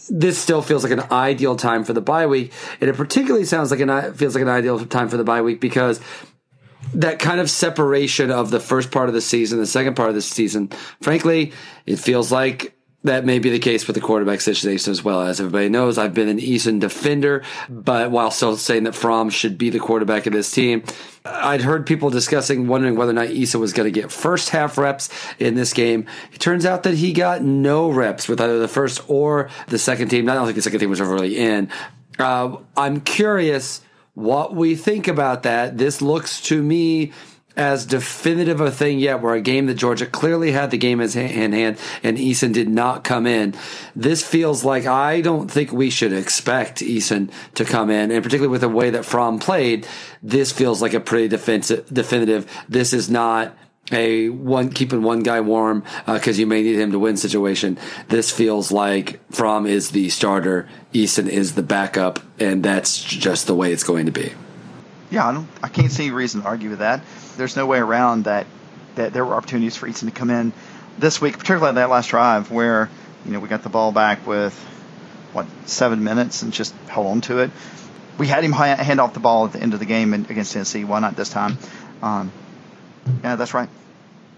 This 0.09 0.37
still 0.37 0.61
feels 0.61 0.83
like 0.83 0.91
an 0.91 1.03
ideal 1.11 1.55
time 1.55 1.83
for 1.83 1.93
the 1.93 2.01
bye 2.01 2.27
week, 2.27 2.51
and 2.81 2.89
it 2.89 2.95
particularly 2.95 3.45
sounds 3.45 3.71
like 3.71 3.79
an 3.79 4.13
feels 4.13 4.35
like 4.35 4.41
an 4.41 4.49
ideal 4.49 4.83
time 4.85 5.09
for 5.09 5.17
the 5.17 5.23
bye 5.23 5.41
week 5.41 5.61
because 5.61 6.01
that 6.93 7.19
kind 7.19 7.39
of 7.39 7.49
separation 7.49 8.31
of 8.31 8.49
the 8.49 8.59
first 8.59 8.91
part 8.91 9.07
of 9.07 9.15
the 9.15 9.21
season, 9.21 9.59
the 9.59 9.65
second 9.65 9.95
part 9.95 10.09
of 10.09 10.15
the 10.15 10.21
season, 10.21 10.69
frankly, 11.01 11.53
it 11.85 11.97
feels 11.97 12.31
like 12.31 12.75
that 13.03 13.25
may 13.25 13.39
be 13.39 13.49
the 13.49 13.59
case 13.59 13.87
with 13.87 13.95
the 13.95 14.01
quarterback 14.01 14.41
situation 14.41 14.91
as 14.91 15.03
well. 15.03 15.21
As 15.21 15.39
everybody 15.39 15.69
knows, 15.69 15.97
I've 15.97 16.13
been 16.13 16.27
an 16.27 16.39
Eason 16.39 16.79
defender, 16.79 17.43
but 17.67 18.11
while 18.11 18.29
still 18.29 18.55
saying 18.57 18.83
that 18.83 18.93
Fromm 18.93 19.29
should 19.29 19.57
be 19.57 19.69
the 19.69 19.79
quarterback 19.79 20.27
of 20.27 20.33
this 20.33 20.51
team, 20.51 20.83
I'd 21.25 21.61
heard 21.61 21.87
people 21.87 22.09
discussing, 22.09 22.67
wondering 22.67 22.95
whether 22.95 23.11
or 23.11 23.15
not 23.15 23.29
Eason 23.29 23.59
was 23.59 23.73
going 23.73 23.91
to 23.91 23.99
get 23.99 24.11
first 24.11 24.49
half 24.49 24.77
reps 24.77 25.09
in 25.39 25.55
this 25.55 25.73
game. 25.73 26.05
It 26.31 26.39
turns 26.39 26.65
out 26.65 26.83
that 26.83 26.93
he 26.93 27.11
got 27.11 27.41
no 27.41 27.89
reps 27.89 28.27
with 28.27 28.39
either 28.39 28.59
the 28.59 28.67
first 28.67 29.01
or 29.07 29.49
the 29.67 29.79
second 29.79 30.09
team. 30.09 30.29
I 30.29 30.35
don't 30.35 30.45
think 30.45 30.55
the 30.55 30.61
second 30.61 30.79
team 30.79 30.89
was 30.89 31.01
ever 31.01 31.13
really 31.13 31.37
in. 31.37 31.69
Uh, 32.19 32.57
I'm 32.77 33.01
curious 33.01 33.81
what 34.13 34.55
we 34.55 34.75
think 34.75 35.07
about 35.07 35.43
that. 35.43 35.77
This 35.77 36.01
looks 36.01 36.41
to 36.41 36.61
me 36.61 37.13
as 37.55 37.85
definitive 37.85 38.61
a 38.61 38.71
thing 38.71 38.99
yet, 38.99 39.21
where 39.21 39.33
a 39.33 39.41
game 39.41 39.65
that 39.67 39.75
Georgia 39.75 40.05
clearly 40.05 40.51
had 40.51 40.71
the 40.71 40.77
game 40.77 41.01
as 41.01 41.15
in 41.15 41.51
hand 41.51 41.77
and 42.03 42.17
Eason 42.17 42.53
did 42.53 42.69
not 42.69 43.03
come 43.03 43.27
in. 43.27 43.53
This 43.95 44.25
feels 44.25 44.63
like 44.63 44.85
I 44.85 45.21
don't 45.21 45.49
think 45.49 45.71
we 45.71 45.89
should 45.89 46.13
expect 46.13 46.79
Eason 46.79 47.31
to 47.55 47.65
come 47.65 47.89
in, 47.89 48.11
and 48.11 48.23
particularly 48.23 48.51
with 48.51 48.61
the 48.61 48.69
way 48.69 48.89
that 48.91 49.05
Fromm 49.05 49.39
played, 49.39 49.87
this 50.23 50.51
feels 50.51 50.81
like 50.81 50.93
a 50.93 50.99
pretty 50.99 51.27
defensive, 51.27 51.87
definitive. 51.93 52.49
This 52.69 52.93
is 52.93 53.09
not 53.09 53.55
a 53.91 54.29
one 54.29 54.69
keeping 54.69 55.01
one 55.01 55.21
guy 55.21 55.41
warm 55.41 55.83
because 56.05 56.37
uh, 56.37 56.39
you 56.39 56.47
may 56.47 56.61
need 56.61 56.79
him 56.79 56.91
to 56.91 56.99
win 56.99 57.17
situation. 57.17 57.77
This 58.07 58.31
feels 58.31 58.71
like 58.71 59.19
Fromm 59.31 59.65
is 59.65 59.91
the 59.91 60.09
starter, 60.09 60.69
Eason 60.93 61.27
is 61.27 61.55
the 61.55 61.63
backup, 61.63 62.19
and 62.39 62.63
that's 62.63 63.01
just 63.01 63.47
the 63.47 63.55
way 63.55 63.73
it's 63.73 63.83
going 63.83 64.05
to 64.05 64.11
be. 64.11 64.33
Yeah, 65.09 65.27
I 65.27 65.33
don't. 65.33 65.47
I 65.61 65.67
can't 65.67 65.91
see 65.91 66.05
any 66.05 66.13
reason 66.13 66.41
to 66.41 66.47
argue 66.47 66.69
with 66.69 66.79
that 66.79 67.01
there's 67.37 67.55
no 67.55 67.65
way 67.65 67.79
around 67.79 68.25
that 68.25 68.47
that 68.95 69.13
there 69.13 69.23
were 69.23 69.35
opportunities 69.35 69.77
for 69.77 69.87
Eason 69.87 70.05
to 70.05 70.11
come 70.11 70.29
in 70.29 70.51
this 70.97 71.21
week, 71.21 71.37
particularly 71.37 71.75
that 71.75 71.89
last 71.89 72.09
drive 72.09 72.51
where 72.51 72.89
you 73.25 73.31
know 73.31 73.39
we 73.39 73.47
got 73.47 73.63
the 73.63 73.69
ball 73.69 73.91
back 73.91 74.25
with 74.27 74.53
what 75.33 75.45
seven 75.65 76.03
minutes 76.03 76.41
and 76.41 76.51
just 76.53 76.73
held 76.87 77.07
on 77.07 77.21
to 77.21 77.39
it. 77.39 77.51
We 78.17 78.27
had 78.27 78.43
him 78.43 78.51
hand 78.51 78.99
off 78.99 79.13
the 79.13 79.19
ball 79.19 79.45
at 79.45 79.53
the 79.53 79.59
end 79.61 79.73
of 79.73 79.79
the 79.79 79.85
game 79.85 80.13
against 80.13 80.53
Tennessee. 80.53 80.83
Why 80.83 80.99
not 80.99 81.15
this 81.15 81.29
time? 81.29 81.57
Um, 82.03 82.31
yeah, 83.23 83.35
that's 83.35 83.53
right. 83.53 83.69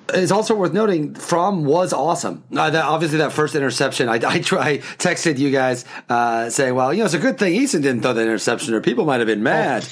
It's 0.09 0.31
also 0.31 0.55
worth 0.55 0.73
noting 0.73 1.15
Fromm 1.15 1.63
was 1.63 1.93
awesome. 1.93 2.43
Uh, 2.55 2.69
that, 2.69 2.83
obviously, 2.83 3.19
that 3.19 3.31
first 3.31 3.55
interception, 3.55 4.09
I, 4.09 4.15
I, 4.15 4.39
try, 4.39 4.77
texted 4.77 5.37
you 5.37 5.49
guys 5.49 5.85
uh, 6.09 6.49
saying, 6.49 6.75
well, 6.75 6.93
you 6.93 6.99
know, 6.99 7.05
it's 7.05 7.13
a 7.13 7.19
good 7.19 7.37
thing 7.37 7.53
Eason 7.53 7.81
didn't 7.81 8.01
throw 8.01 8.13
the 8.13 8.21
interception 8.21 8.73
or 8.73 8.81
people 8.81 9.05
might 9.05 9.19
have 9.19 9.27
been 9.27 9.43
mad, 9.43 9.87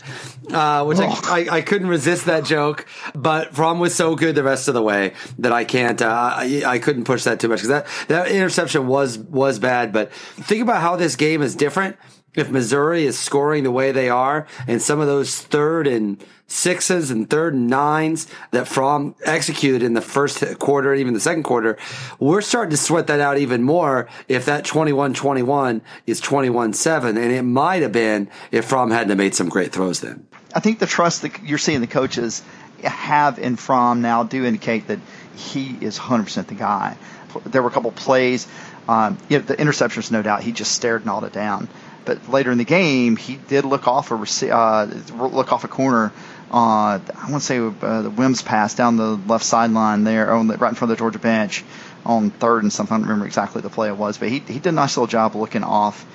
uh, 0.52 0.84
which 0.86 1.00
I, 1.00 1.06
I, 1.06 1.48
I, 1.58 1.62
couldn't 1.62 1.88
resist 1.88 2.26
that 2.26 2.44
joke. 2.44 2.86
But 3.16 3.56
Fromm 3.56 3.80
was 3.80 3.96
so 3.96 4.16
good 4.16 4.36
the 4.36 4.44
rest 4.44 4.68
of 4.68 4.74
the 4.74 4.82
way 4.82 5.14
that 5.40 5.52
I 5.52 5.64
can't, 5.64 6.02
uh, 6.02 6.34
I, 6.36 6.64
I 6.66 6.80
couldn't 6.80 7.06
push 7.06 7.24
that 7.24 7.40
too 7.40 7.48
much 7.48 7.62
because 7.62 7.70
that, 7.70 8.08
that 8.08 8.32
interception 8.32 8.88
was, 8.88 9.18
was 9.18 9.60
bad. 9.60 9.94
But 9.94 10.12
think 10.12 10.62
about 10.62 10.82
how 10.82 10.98
this 10.98 11.16
game 11.16 11.42
is 11.42 11.56
different 11.56 11.96
if 12.36 12.50
Missouri 12.50 13.06
is 13.06 13.18
scoring 13.18 13.64
the 13.64 13.72
way 13.72 13.92
they 13.92 14.10
are 14.10 14.48
and 14.68 14.82
some 14.82 15.00
of 15.00 15.08
those 15.08 15.40
third 15.40 15.88
and 15.88 16.24
sixes 16.48 17.12
and 17.12 17.30
third 17.30 17.54
and 17.54 17.68
nines 17.68 18.28
that 18.52 18.68
Fromm 18.68 19.16
executed 19.26 19.84
in 19.84 19.94
the 19.94 20.02
first 20.02 20.44
quarter, 20.60 20.94
even 20.94 21.14
the 21.14 21.20
second 21.20 21.44
quarter, 21.44 21.78
we're 22.20 22.42
starting 22.42 22.72
to 22.72 22.78
sweat 22.78 23.08
that 23.08 23.20
out 23.20 23.38
even 23.38 23.64
more 23.64 24.08
if 24.28 24.46
that 24.46 24.66
21-21 24.66 25.82
is 26.06 26.22
21-7. 26.22 27.10
And 27.10 27.18
it 27.18 27.44
might 27.44 27.82
have 27.82 27.92
been 27.92 28.30
if 28.52 28.66
Fromm 28.66 28.92
hadn't 28.92 29.18
made 29.18 29.36
some 29.36 29.50
great 29.50 29.72
throws 29.72 30.00
then. 30.02 30.28
I 30.54 30.60
think 30.60 30.80
the 30.80 30.86
trust 30.86 31.22
that 31.22 31.44
you're 31.44 31.58
seeing 31.58 31.82
the 31.82 31.88
coaches 31.88 32.44
have 32.84 33.40
in 33.40 33.56
Fromm 33.56 34.02
now 34.02 34.24
do 34.24 34.46
indicate 34.46 34.88
that 34.88 35.00
he 35.36 35.78
is 35.82 35.98
100% 35.98 36.48
the 36.48 36.56
guy. 36.56 36.98
There 37.46 37.62
were 37.62 37.70
a 37.70 37.72
couple 37.72 37.92
plays. 37.92 38.48
Um, 38.90 39.18
you 39.30 39.38
know, 39.38 39.46
the 39.46 39.56
interceptions, 39.56 40.12
no 40.12 40.22
doubt, 40.22 40.44
he 40.44 40.52
just 40.52 40.74
stared 40.74 41.02
and 41.02 41.10
all 41.10 41.24
it 41.24 41.32
down. 41.32 41.70
But 42.06 42.30
later 42.30 42.52
in 42.52 42.58
the 42.58 42.66
game, 42.66 43.16
he 43.16 43.36
did 43.36 43.66
look 43.66 43.88
off 43.88 44.12
a 44.12 44.56
uh, 44.56 44.86
look 45.16 45.52
off 45.52 45.64
a 45.64 45.68
corner. 45.68 46.12
Uh, 46.52 47.00
I 47.00 47.30
want 47.30 47.36
to 47.36 47.40
say 47.42 47.60
uh, 47.60 48.02
the 48.02 48.10
Wims 48.10 48.42
pass 48.42 48.76
down 48.76 48.98
the 48.98 49.16
left 49.16 49.46
sideline 49.46 50.04
there, 50.04 50.34
on 50.34 50.48
the, 50.48 50.58
right 50.58 50.70
in 50.70 50.76
front 50.76 50.92
of 50.92 50.98
the 50.98 51.02
Georgia 51.02 51.20
bench 51.20 51.64
on 52.06 52.30
third 52.30 52.64
and 52.64 52.74
something. 52.74 52.94
I 52.94 52.98
don't 52.98 53.08
remember 53.08 53.26
exactly 53.26 53.62
the 53.62 53.70
play 53.70 53.88
it 53.88 53.98
was, 53.98 54.18
but 54.18 54.30
he 54.30 54.40
he 54.40 54.56
did 54.56 54.68
a 54.68 54.72
nice 54.72 54.98
little 54.98 55.08
job 55.08 55.36
looking 55.36 55.64
off 55.64 56.06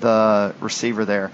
the 0.00 0.54
receiver 0.60 1.04
there. 1.04 1.30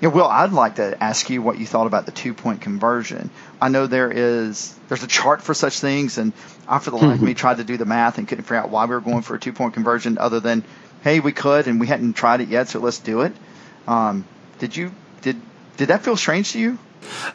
Yeah, 0.00 0.10
Will, 0.10 0.26
I'd 0.26 0.52
like 0.52 0.76
to 0.76 1.02
ask 1.02 1.30
you 1.30 1.40
what 1.40 1.58
you 1.58 1.66
thought 1.66 1.86
about 1.86 2.04
the 2.04 2.12
two 2.12 2.34
point 2.34 2.60
conversion. 2.60 3.30
I 3.60 3.70
know 3.70 3.86
there 3.86 4.10
is 4.10 4.74
there's 4.88 5.02
a 5.02 5.06
chart 5.06 5.42
for 5.42 5.54
such 5.54 5.80
things, 5.80 6.18
and 6.18 6.32
I, 6.68 6.78
for 6.78 6.90
the 6.90 6.96
life 6.96 7.16
of 7.16 7.22
me, 7.22 7.34
tried 7.34 7.58
to 7.58 7.64
do 7.64 7.76
the 7.76 7.86
math 7.86 8.18
and 8.18 8.28
couldn't 8.28 8.44
figure 8.44 8.56
out 8.56 8.70
why 8.70 8.84
we 8.84 8.94
were 8.94 9.00
going 9.00 9.22
for 9.22 9.34
a 9.34 9.40
two 9.40 9.52
point 9.52 9.74
conversion, 9.74 10.18
other 10.18 10.40
than 10.40 10.64
hey, 11.02 11.20
we 11.20 11.32
could 11.32 11.66
and 11.66 11.80
we 11.80 11.86
hadn't 11.86 12.14
tried 12.14 12.40
it 12.40 12.48
yet, 12.48 12.68
so 12.68 12.78
let's 12.78 12.98
do 12.98 13.22
it. 13.22 13.32
Um, 13.86 14.24
did 14.58 14.76
you 14.76 14.92
did 15.22 15.40
did 15.76 15.88
that 15.88 16.02
feel 16.02 16.16
strange 16.16 16.52
to 16.52 16.58
you? 16.58 16.78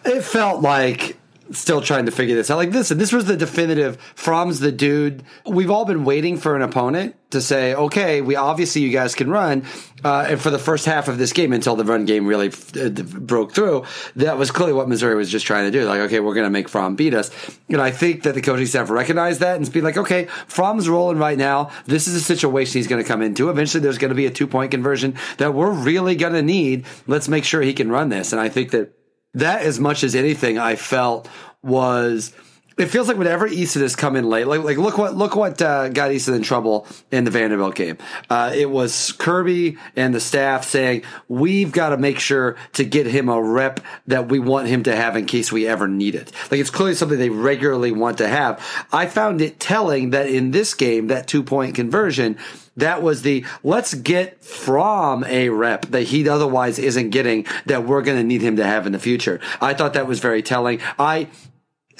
It 0.03 0.23
felt 0.23 0.61
like 0.61 1.17
still 1.53 1.81
trying 1.81 2.05
to 2.05 2.11
figure 2.11 2.35
this 2.35 2.49
out. 2.49 2.57
Like, 2.57 2.71
listen, 2.71 2.97
this 2.97 3.11
was 3.11 3.25
the 3.25 3.37
definitive. 3.37 3.99
Fromm's 4.15 4.59
the 4.59 4.71
dude. 4.71 5.23
We've 5.45 5.71
all 5.71 5.85
been 5.85 6.03
waiting 6.03 6.37
for 6.37 6.55
an 6.55 6.61
opponent 6.61 7.15
to 7.31 7.41
say, 7.41 7.73
okay, 7.73 8.21
we 8.21 8.35
obviously 8.35 8.81
you 8.81 8.91
guys 8.91 9.15
can 9.15 9.29
run. 9.29 9.65
Uh, 10.03 10.25
and 10.29 10.41
for 10.41 10.49
the 10.49 10.59
first 10.59 10.85
half 10.85 11.07
of 11.07 11.17
this 11.17 11.31
game, 11.31 11.53
until 11.53 11.75
the 11.75 11.85
run 11.85 12.05
game 12.05 12.25
really 12.25 12.49
uh, 12.49 12.89
broke 12.89 13.53
through, 13.53 13.85
that 14.15 14.37
was 14.37 14.51
clearly 14.51 14.73
what 14.73 14.89
Missouri 14.89 15.15
was 15.15 15.29
just 15.29 15.45
trying 15.45 15.71
to 15.71 15.71
do. 15.71 15.85
Like, 15.85 16.01
okay, 16.01 16.19
we're 16.19 16.33
going 16.33 16.45
to 16.45 16.51
make 16.51 16.67
Fromm 16.67 16.95
beat 16.95 17.13
us. 17.13 17.31
And 17.69 17.81
I 17.81 17.91
think 17.91 18.23
that 18.23 18.35
the 18.35 18.41
coaching 18.41 18.65
staff 18.65 18.89
recognized 18.89 19.41
that 19.41 19.57
and 19.57 19.71
be 19.71 19.81
like, 19.81 19.97
okay, 19.97 20.25
Fromm's 20.47 20.89
rolling 20.89 21.17
right 21.17 21.37
now. 21.37 21.71
This 21.85 22.07
is 22.07 22.15
a 22.15 22.21
situation 22.21 22.79
he's 22.79 22.87
going 22.87 23.01
to 23.01 23.07
come 23.07 23.21
into. 23.21 23.49
Eventually, 23.49 23.81
there's 23.81 23.97
going 23.97 24.09
to 24.09 24.15
be 24.15 24.25
a 24.25 24.31
two 24.31 24.47
point 24.47 24.71
conversion 24.71 25.15
that 25.37 25.53
we're 25.53 25.71
really 25.71 26.15
going 26.15 26.33
to 26.33 26.41
need. 26.41 26.85
Let's 27.07 27.27
make 27.27 27.45
sure 27.45 27.61
he 27.61 27.73
can 27.73 27.89
run 27.89 28.09
this. 28.09 28.33
And 28.33 28.41
I 28.41 28.49
think 28.49 28.71
that 28.71 28.93
that 29.33 29.61
as 29.61 29.79
much 29.79 30.03
as 30.03 30.15
anything 30.15 30.57
I 30.57 30.75
felt 30.75 31.29
was 31.63 32.33
it 32.77 32.87
feels 32.87 33.07
like 33.07 33.17
whenever 33.17 33.47
Eason 33.47 33.81
has 33.81 33.95
come 33.95 34.15
in 34.15 34.29
late, 34.29 34.47
like 34.47 34.61
like 34.61 34.77
look 34.77 34.97
what 34.97 35.15
look 35.15 35.35
what 35.35 35.61
uh, 35.61 35.89
got 35.89 36.11
Eason 36.11 36.35
in 36.35 36.41
trouble 36.41 36.87
in 37.11 37.25
the 37.25 37.31
Vanderbilt 37.31 37.75
game. 37.75 37.97
Uh, 38.29 38.51
it 38.55 38.69
was 38.69 39.11
Kirby 39.13 39.77
and 39.95 40.15
the 40.15 40.19
staff 40.19 40.65
saying 40.65 41.03
we've 41.27 41.71
got 41.71 41.89
to 41.89 41.97
make 41.97 42.19
sure 42.19 42.55
to 42.73 42.85
get 42.85 43.07
him 43.07 43.29
a 43.29 43.41
rep 43.41 43.81
that 44.07 44.29
we 44.29 44.39
want 44.39 44.67
him 44.67 44.83
to 44.83 44.95
have 44.95 45.15
in 45.15 45.25
case 45.25 45.51
we 45.51 45.67
ever 45.67 45.87
need 45.87 46.15
it. 46.15 46.31
Like 46.49 46.59
it's 46.59 46.69
clearly 46.69 46.95
something 46.95 47.19
they 47.19 47.29
regularly 47.29 47.91
want 47.91 48.19
to 48.19 48.27
have. 48.27 48.65
I 48.91 49.05
found 49.05 49.41
it 49.41 49.59
telling 49.59 50.11
that 50.11 50.29
in 50.29 50.51
this 50.51 50.73
game, 50.73 51.07
that 51.07 51.27
two 51.27 51.43
point 51.43 51.75
conversion, 51.75 52.37
that 52.77 53.03
was 53.03 53.21
the 53.21 53.45
let's 53.63 53.93
get 53.93 54.43
Fromm 54.43 55.23
a 55.25 55.49
rep 55.49 55.87
that 55.87 56.03
he 56.03 56.27
otherwise 56.27 56.79
isn't 56.79 57.09
getting 57.09 57.45
that 57.65 57.85
we're 57.85 58.01
going 58.01 58.17
to 58.17 58.23
need 58.23 58.41
him 58.41 58.55
to 58.55 58.63
have 58.65 58.85
in 58.85 58.93
the 58.93 58.99
future. 58.99 59.39
I 59.59 59.73
thought 59.73 59.93
that 59.93 60.07
was 60.07 60.19
very 60.19 60.41
telling. 60.41 60.79
I 60.97 61.27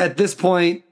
at 0.02 0.18
this 0.18 0.34
point, 0.34 0.84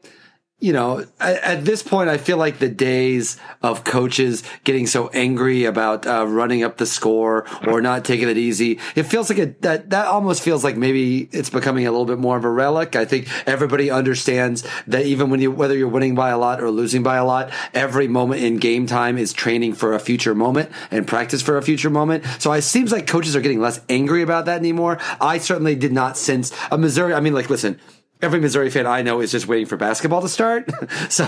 you 0.62 0.74
know, 0.74 1.06
at, 1.22 1.64
this 1.64 1.82
point, 1.82 2.10
I 2.10 2.18
feel 2.18 2.36
like 2.36 2.60
the 2.60 2.68
days 2.68 3.38
of 3.62 3.86
coaches 3.86 4.44
getting 4.66 4.88
so 4.88 5.08
angry 5.10 5.64
about 5.64 6.06
uh, 6.06 6.28
running 6.28 6.64
up 6.64 6.76
the 6.76 6.86
score 6.86 7.46
or 7.66 7.82
not 7.82 8.04
taking 8.04 8.28
it 8.28 8.38
easy, 8.38 8.78
it 8.94 9.04
feels 9.04 9.30
like 9.30 9.40
a, 9.40 9.46
that 9.62 9.92
that 9.92 10.08
almost 10.08 10.44
feels 10.44 10.66
like 10.66 10.76
maybe 10.76 11.30
it's 11.32 11.50
becoming 11.50 11.88
a 11.88 11.92
little 11.92 12.06
bit 12.06 12.20
more 12.20 12.36
of 12.36 12.44
a 12.44 12.50
relic. 12.50 12.98
I 12.98 13.06
think 13.06 13.30
everybody 13.48 13.90
understands 13.90 14.68
that 14.88 15.06
even 15.06 15.30
when 15.30 15.40
you 15.40 15.50
whether 15.50 15.78
you're 15.78 15.88
winning 15.88 16.14
by 16.14 16.30
a 16.30 16.38
lot 16.38 16.62
or 16.62 16.70
losing 16.72 17.04
by 17.04 17.16
a 17.16 17.26
lot, 17.26 17.52
every 17.74 18.10
moment 18.10 18.44
in 18.44 18.58
game 18.58 18.86
time 18.86 19.18
is 19.18 19.32
training 19.32 19.76
for 19.76 19.94
a 19.94 20.00
future 20.00 20.36
moment 20.36 20.72
and 20.92 21.08
practice 21.08 21.42
for 21.42 21.58
a 21.58 21.62
future 21.62 21.90
moment. 21.90 22.26
So 22.40 22.52
it 22.52 22.64
seems 22.64 22.92
like 22.92 23.08
coaches 23.08 23.34
are 23.34 23.42
getting 23.42 23.62
less 23.62 23.80
angry 23.88 24.24
about 24.24 24.46
that 24.48 24.58
anymore. 24.58 25.00
I 25.22 25.38
certainly 25.38 25.76
did 25.76 25.94
not 25.94 26.18
sense 26.18 26.52
a 26.70 26.78
Missouri. 26.78 27.14
I 27.14 27.22
mean, 27.22 27.34
like, 27.34 27.50
listen 27.50 27.80
every 28.22 28.40
Missouri 28.40 28.70
fan 28.70 28.86
I 28.86 29.02
know 29.02 29.22
is 29.22 29.32
just 29.32 29.48
waiting 29.48 29.66
for 29.66 29.78
basketball 29.78 30.22
to 30.22 30.30
start. 30.30 30.70
so, 31.10 31.26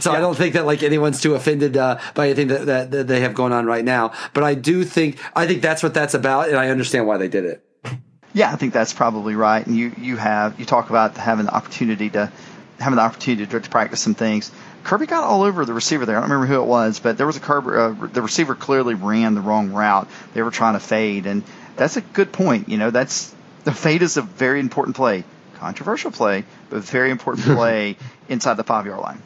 so 0.00 0.12
yeah. 0.12 0.18
I 0.18 0.20
don't 0.20 0.36
think 0.36 0.54
that 0.54 0.66
like 0.66 0.82
anyone's 0.82 1.20
too 1.20 1.34
offended 1.34 1.76
uh, 1.76 1.98
by 2.14 2.26
anything 2.26 2.48
that, 2.48 2.66
that, 2.66 2.90
that, 2.92 3.06
they 3.08 3.20
have 3.20 3.34
going 3.34 3.52
on 3.52 3.66
right 3.66 3.84
now. 3.84 4.12
But 4.34 4.44
I 4.44 4.54
do 4.54 4.84
think 4.84 5.18
I 5.34 5.46
think 5.46 5.62
that's 5.62 5.82
what 5.82 5.94
that's 5.94 6.14
about, 6.14 6.48
and 6.48 6.56
I 6.56 6.68
understand 6.70 7.06
why 7.06 7.16
they 7.16 7.28
did 7.28 7.44
it. 7.44 7.64
Yeah, 8.34 8.52
I 8.52 8.56
think 8.56 8.72
that's 8.72 8.92
probably 8.92 9.34
right. 9.34 9.66
And 9.66 9.76
you 9.76 9.92
you 9.98 10.16
have 10.16 10.58
you 10.60 10.66
talk 10.66 10.90
about 10.90 11.16
having 11.16 11.46
the 11.46 11.54
opportunity 11.54 12.10
to 12.10 12.30
having 12.78 12.96
the 12.96 13.02
opportunity 13.02 13.46
to, 13.46 13.60
to 13.60 13.70
practice 13.70 14.00
some 14.00 14.14
things. 14.14 14.52
Kirby 14.84 15.06
got 15.06 15.24
all 15.24 15.42
over 15.42 15.64
the 15.64 15.74
receiver 15.74 16.06
there. 16.06 16.16
I 16.16 16.20
don't 16.20 16.30
remember 16.30 16.46
who 16.46 16.62
it 16.62 16.66
was, 16.66 17.00
but 17.00 17.18
there 17.18 17.26
was 17.26 17.36
a 17.36 17.40
Kirby, 17.40 17.70
uh, 17.76 18.06
the 18.06 18.22
receiver 18.22 18.54
clearly 18.54 18.94
ran 18.94 19.34
the 19.34 19.40
wrong 19.40 19.72
route. 19.72 20.08
They 20.34 20.42
were 20.42 20.52
trying 20.52 20.74
to 20.74 20.80
fade, 20.80 21.26
and 21.26 21.42
that's 21.74 21.96
a 21.96 22.00
good 22.00 22.32
point. 22.32 22.68
You 22.68 22.78
know, 22.78 22.90
that's 22.90 23.34
the 23.64 23.72
fade 23.72 24.02
is 24.02 24.16
a 24.16 24.22
very 24.22 24.60
important 24.60 24.94
play 24.94 25.24
controversial 25.58 26.10
play, 26.10 26.44
but 26.70 26.82
very 26.84 27.10
important 27.10 27.46
play 27.56 27.96
inside 28.28 28.54
the 28.54 28.64
five 28.64 28.86
yard 28.86 29.00
line. 29.00 29.22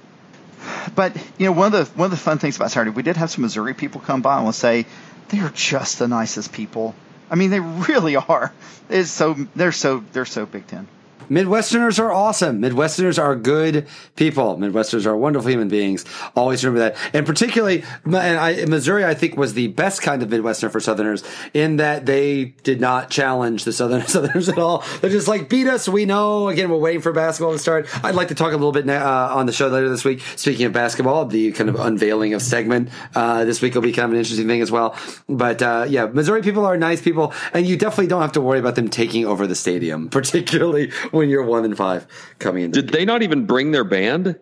But 0.95 1.17
you 1.39 1.47
know, 1.47 1.53
one 1.53 1.73
of 1.75 1.93
the 1.93 1.99
one 1.99 2.07
of 2.07 2.11
the 2.11 2.17
fun 2.17 2.39
things 2.39 2.57
about 2.57 2.71
Saturday, 2.71 2.91
we 2.91 3.03
did 3.03 3.17
have 3.17 3.31
some 3.31 3.43
Missouri 3.43 3.75
people 3.75 4.01
come 4.01 4.23
by 4.23 4.37
and 4.37 4.45
we'll 4.45 4.53
say 4.53 4.87
they 5.29 5.41
are 5.41 5.51
just 5.51 5.99
the 5.99 6.09
nicest 6.09 6.53
people. 6.53 6.95
I 7.31 7.35
mean, 7.35 7.51
they 7.51 7.61
really 7.61 8.17
are. 8.29 8.53
It's 8.89 9.11
so 9.11 9.35
they're 9.57 9.73
so 9.73 10.05
they're 10.13 10.25
so 10.25 10.47
Big 10.47 10.67
Ten. 10.67 10.89
Midwesterners 11.31 11.99
are 11.99 12.13
awesome. 12.13 12.61
Midwesterners 12.61 13.23
are 13.23 13.37
good 13.37 13.87
people. 14.17 14.57
Midwesterners 14.57 15.07
are 15.07 15.17
wonderful 15.17 15.51
human 15.51 15.69
beings. 15.69 16.05
Always 16.37 16.65
remember 16.65 16.91
that. 16.91 17.15
And 17.15 17.27
particularly, 17.27 17.85
and 18.05 18.17
I, 18.17 18.65
Missouri, 18.67 19.05
I 19.05 19.15
think, 19.15 19.37
was 19.37 19.55
the 19.55 19.69
best 19.69 20.03
kind 20.03 20.23
of 20.23 20.29
Midwesterner 20.29 20.71
for 20.71 20.81
Southerners 20.81 21.23
in 21.55 21.77
that 21.77 22.07
they 22.07 22.55
did 22.63 22.81
not 22.81 23.11
challenge 23.11 23.65
the 23.65 23.73
Southern 23.73 24.03
Southerners 24.07 24.49
at 24.49 24.59
all. 24.59 24.85
They're 25.01 25.11
just 25.11 25.29
like, 25.29 25.49
beat 25.49 25.67
us. 25.67 25.89
We 25.89 26.05
know. 26.05 26.49
Again, 26.49 26.71
we're 26.71 26.79
waiting 26.79 27.01
for 27.01 27.13
basketball 27.13 27.53
to 27.53 27.59
start. 27.59 27.89
I'd 28.05 28.15
like 28.15 28.29
to 28.29 28.35
talk 28.35 28.53
a 28.53 28.57
little 28.57 28.73
bit 28.73 28.89
uh, 28.89 29.29
on 29.33 29.47
the 29.47 29.53
show 29.53 29.69
later 29.69 29.89
this 29.89 30.05
week. 30.05 30.23
Speaking 30.37 30.67
of 30.67 30.73
basketball, 30.73 31.27
the 31.27 31.53
kind 31.53 31.69
of 31.69 31.77
unveiling 31.77 32.35
of 32.35 32.43
segment 32.43 32.91
uh, 33.15 33.45
this 33.45 33.63
week 33.63 33.75
will 33.75 33.83
be 33.83 33.93
kind 33.93 34.07
of 34.07 34.13
an 34.13 34.19
interesting 34.19 34.47
thing 34.47 34.61
as 34.61 34.71
well. 34.71 34.97
But 35.29 35.63
uh, 35.63 35.87
yeah, 35.89 36.07
Missouri 36.07 36.43
people 36.43 36.65
are 36.67 36.77
nice 36.77 37.01
people, 37.01 37.33
and 37.53 37.67
you 37.67 37.77
definitely 37.77 38.09
don't 38.09 38.23
have 38.23 38.33
to 38.33 38.41
worry 38.41 38.59
about 38.59 38.75
them 38.75 38.89
taking 38.89 39.27
over 39.27 39.47
the 39.47 39.55
stadium, 39.55 40.09
particularly 40.11 40.91
when 41.19 41.29
you're 41.29 41.45
one 41.45 41.65
in 41.65 41.75
five 41.75 42.07
coming 42.39 42.65
in. 42.65 42.71
Did 42.71 42.89
they 42.89 43.05
not 43.05 43.23
even 43.23 43.47
bring 43.47 43.71
their 43.71 43.85
band? 43.85 44.39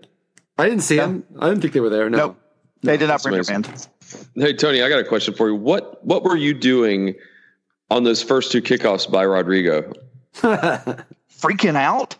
I 0.58 0.68
didn't 0.68 0.82
see 0.82 0.96
them. 0.96 1.24
I 1.38 1.48
didn't 1.48 1.62
think 1.62 1.74
they 1.74 1.80
were 1.80 1.90
there. 1.90 2.08
No, 2.10 2.18
Nope. 2.18 2.36
They 2.82 2.96
did 2.96 3.08
not 3.08 3.22
That's 3.22 3.24
bring 3.24 3.34
their 3.34 3.44
band. 3.44 3.88
Hey 4.34 4.54
Tony, 4.54 4.82
I 4.82 4.88
got 4.88 4.98
a 4.98 5.04
question 5.04 5.34
for 5.34 5.48
you. 5.48 5.54
What 5.54 6.04
what 6.04 6.22
were 6.24 6.36
you 6.36 6.54
doing 6.54 7.14
on 7.90 8.04
those 8.04 8.22
first 8.22 8.50
two 8.52 8.62
kickoffs 8.62 9.10
by 9.10 9.22
Rodrigo? 9.24 9.92
freaking 10.32 11.76
out. 11.76 12.16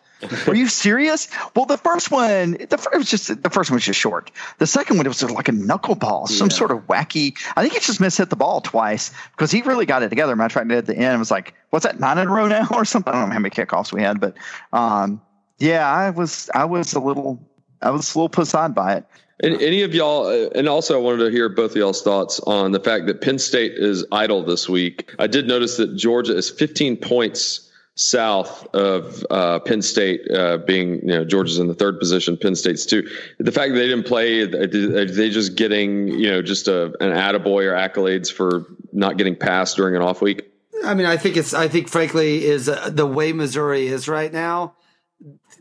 Are 0.46 0.54
you 0.54 0.68
serious? 0.68 1.28
Well, 1.56 1.64
the 1.66 1.78
first 1.78 2.10
one, 2.10 2.52
the 2.68 2.78
first 2.78 2.96
was 2.96 3.10
just 3.10 3.42
the 3.42 3.50
first 3.50 3.70
one 3.70 3.76
was 3.76 3.84
just 3.84 3.98
short. 3.98 4.30
The 4.58 4.66
second 4.66 4.96
one 4.98 5.06
it 5.06 5.08
was 5.08 5.22
like 5.22 5.48
a 5.48 5.52
knuckleball, 5.52 6.28
some 6.28 6.48
Yeah. 6.48 6.56
sort 6.56 6.70
of 6.70 6.86
wacky. 6.88 7.36
I 7.56 7.62
think 7.62 7.74
he 7.74 7.80
just 7.80 8.00
mishit 8.00 8.28
the 8.28 8.36
ball 8.36 8.60
twice 8.60 9.10
because 9.32 9.50
he 9.50 9.62
really 9.62 9.86
got 9.86 10.02
it 10.02 10.08
together. 10.10 10.36
Matter 10.36 10.46
of 10.60 10.68
fact, 10.68 10.72
at 10.72 10.86
the 10.86 10.96
end, 10.96 11.14
it 11.14 11.18
was 11.18 11.30
like, 11.30 11.54
what's 11.70 11.84
that 11.84 12.00
nine 12.00 12.18
in 12.18 12.28
a 12.28 12.30
row 12.30 12.48
now 12.48 12.68
or 12.72 12.84
something? 12.84 13.12
I 13.12 13.18
don't 13.18 13.28
know 13.28 13.34
how 13.34 13.40
many 13.40 13.50
kickoffs 13.54 13.92
we 13.92 14.02
had, 14.02 14.20
but 14.20 14.34
um, 14.72 15.20
yeah, 15.58 15.90
I 15.90 16.10
was 16.10 16.50
I 16.54 16.64
was 16.64 16.92
a 16.94 17.00
little 17.00 17.40
I 17.80 17.90
was 17.90 18.14
a 18.14 18.18
little 18.18 18.28
put 18.28 18.42
aside 18.42 18.74
by 18.74 18.96
it. 18.96 19.04
And 19.42 19.58
any 19.62 19.80
of 19.82 19.94
y'all, 19.94 20.26
uh, 20.26 20.50
and 20.54 20.68
also 20.68 20.94
I 20.94 21.00
wanted 21.02 21.24
to 21.24 21.30
hear 21.30 21.48
both 21.48 21.70
of 21.70 21.76
y'all's 21.78 22.02
thoughts 22.02 22.40
on 22.40 22.72
the 22.72 22.80
fact 22.80 23.06
that 23.06 23.22
Penn 23.22 23.38
State 23.38 23.72
is 23.74 24.04
idle 24.12 24.42
this 24.44 24.68
week. 24.68 25.14
I 25.18 25.26
did 25.26 25.48
notice 25.48 25.78
that 25.78 25.96
Georgia 25.96 26.36
is 26.36 26.50
15 26.50 26.98
points 26.98 27.69
south 28.00 28.66
of 28.74 29.24
uh, 29.30 29.58
Penn 29.60 29.82
State, 29.82 30.30
uh, 30.30 30.58
being 30.58 31.00
you 31.00 31.14
know 31.14 31.24
Georgia's 31.24 31.58
in 31.58 31.66
the 31.66 31.74
third 31.74 31.98
position, 31.98 32.36
Penn 32.36 32.56
State's 32.56 32.86
two. 32.86 33.06
The 33.38 33.52
fact 33.52 33.72
that 33.72 33.78
they 33.78 33.88
didn't 33.88 34.06
play, 34.06 34.40
are 34.40 35.04
they 35.04 35.30
just 35.30 35.54
getting 35.54 36.08
you 36.08 36.30
know 36.30 36.42
just 36.42 36.68
a, 36.68 36.86
an 37.00 37.12
attaboy 37.12 37.64
or 37.64 37.74
accolades 37.74 38.32
for 38.32 38.66
not 38.92 39.18
getting 39.18 39.36
passed 39.36 39.76
during 39.76 39.96
an 39.96 40.02
off 40.02 40.22
week? 40.22 40.50
I 40.84 40.94
mean, 40.94 41.06
I 41.06 41.16
think 41.16 41.36
it's. 41.36 41.52
I 41.52 41.68
think, 41.68 41.88
frankly, 41.88 42.44
is 42.44 42.68
uh, 42.68 42.90
the 42.90 43.06
way 43.06 43.32
Missouri 43.32 43.88
is 43.88 44.08
right 44.08 44.32
now. 44.32 44.74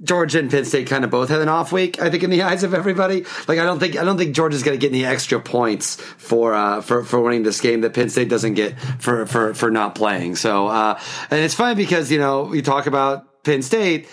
Georgia 0.01 0.39
and 0.39 0.49
Penn 0.49 0.63
State 0.63 0.87
kind 0.87 1.03
of 1.03 1.09
both 1.09 1.27
had 1.29 1.41
an 1.41 1.49
off 1.49 1.71
week. 1.73 2.01
I 2.01 2.09
think 2.09 2.23
in 2.23 2.29
the 2.29 2.43
eyes 2.43 2.63
of 2.63 2.73
everybody. 2.73 3.25
Like, 3.47 3.59
I 3.59 3.63
don't 3.63 3.79
think 3.79 3.97
I 3.97 4.05
don't 4.05 4.17
think 4.17 4.33
Georgia's 4.33 4.63
going 4.63 4.79
to 4.79 4.81
get 4.81 4.93
any 4.93 5.05
extra 5.05 5.41
points 5.41 5.95
for 5.95 6.53
uh, 6.53 6.81
for 6.81 7.03
for 7.03 7.19
winning 7.19 7.43
this 7.43 7.59
game 7.59 7.81
that 7.81 7.93
Penn 7.93 8.09
State 8.09 8.29
doesn't 8.29 8.53
get 8.53 8.79
for 8.99 9.25
for 9.25 9.53
for 9.53 9.69
not 9.69 9.95
playing. 9.95 10.37
So, 10.37 10.67
uh, 10.67 10.99
and 11.29 11.41
it's 11.41 11.53
funny 11.53 11.75
because 11.75 12.11
you 12.11 12.17
know 12.19 12.43
we 12.43 12.61
talk 12.61 12.87
about 12.87 13.43
Penn 13.43 13.61
State. 13.61 14.07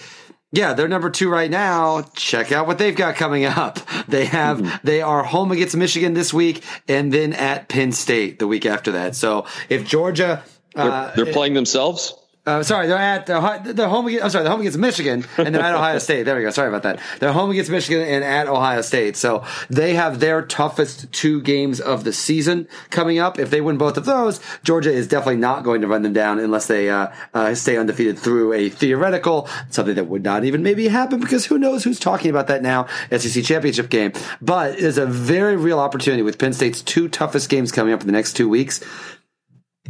Yeah, 0.53 0.73
they're 0.75 0.89
number 0.89 1.11
two 1.11 1.29
right 1.29 1.51
now. 1.51 2.03
Check 2.15 2.51
out 2.51 2.67
what 2.67 2.79
they've 2.79 2.97
got 2.97 3.17
coming 3.17 3.45
up. 3.45 3.79
They 4.09 4.25
have 4.27 4.81
they 4.85 5.03
are 5.03 5.25
home 5.25 5.51
against 5.53 5.77
Michigan 5.77 6.15
this 6.15 6.33
week, 6.33 6.63
and 6.89 7.13
then 7.13 7.33
at 7.33 7.69
Penn 7.69 7.91
State 7.93 8.39
the 8.39 8.47
week 8.47 8.65
after 8.67 8.93
that. 8.93 9.15
So 9.17 9.47
if 9.69 9.85
Georgia. 9.87 10.43
They're, 10.75 10.91
Uh, 10.91 11.13
they're 11.17 11.33
playing 11.33 11.55
themselves. 11.55 12.13
Uh, 12.47 12.63
sorry, 12.63 12.87
they're 12.87 12.97
at 12.97 13.29
uh, 13.29 13.59
they're 13.65 13.89
home. 13.89 14.07
Against, 14.07 14.25
I'm 14.25 14.31
sorry, 14.31 14.45
they're 14.45 14.53
home 14.53 14.61
against 14.61 14.79
Michigan, 14.79 15.25
and 15.37 15.53
they're 15.53 15.63
at 15.63 15.75
Ohio 15.75 15.99
State. 15.99 16.23
There 16.23 16.37
we 16.37 16.43
go. 16.43 16.51
Sorry 16.51 16.69
about 16.69 16.85
that. 16.85 17.01
They're 17.19 17.33
home 17.33 17.51
against 17.51 17.73
Michigan 17.73 18.07
and 18.07 18.23
at 18.23 18.47
Ohio 18.47 18.83
State. 18.83 19.17
So 19.17 19.45
they 19.69 19.95
have 19.95 20.21
their 20.21 20.43
toughest 20.43 21.11
two 21.13 21.43
games 21.43 21.81
of 21.81 22.05
the 22.05 22.13
season 22.13 22.69
coming 22.91 23.19
up. 23.19 23.41
If 23.41 23.51
they 23.51 23.61
win 23.61 23.79
both 23.79 23.97
of 23.97 24.05
those, 24.05 24.41
Georgia 24.63 24.93
is 24.93 25.09
definitely 25.09 25.39
not 25.39 25.65
going 25.65 25.81
to 25.81 25.89
run 25.89 26.03
them 26.03 26.13
down 26.13 26.39
unless 26.39 26.69
they 26.69 26.89
uh, 26.89 27.09
uh, 27.35 27.53
stay 27.57 27.77
undefeated 27.77 28.17
through 28.17 28.53
a 28.53 28.69
theoretical 28.69 29.49
something 29.71 29.97
that 29.97 30.07
would 30.07 30.23
not 30.23 30.45
even 30.45 30.63
maybe 30.63 30.87
happen 30.87 31.19
because 31.19 31.47
who 31.47 31.59
knows 31.59 31.83
who's 31.83 31.99
talking 31.99 32.31
about 32.31 32.47
that 32.47 32.63
now 32.63 32.87
SEC 33.11 33.43
championship 33.43 33.91
game. 33.91 34.13
But 34.41 34.79
there's 34.79 34.99
a 34.99 35.07
very 35.07 35.57
real 35.57 35.81
opportunity 35.81 36.23
with 36.23 36.39
Penn 36.39 36.53
State's 36.53 36.81
two 36.81 37.09
toughest 37.09 37.51
games 37.51 37.73
coming 37.73 37.93
up 37.93 38.03
in 38.03 38.07
the 38.07 38.13
next 38.13 38.35
two 38.35 38.49
weeks 38.49 38.85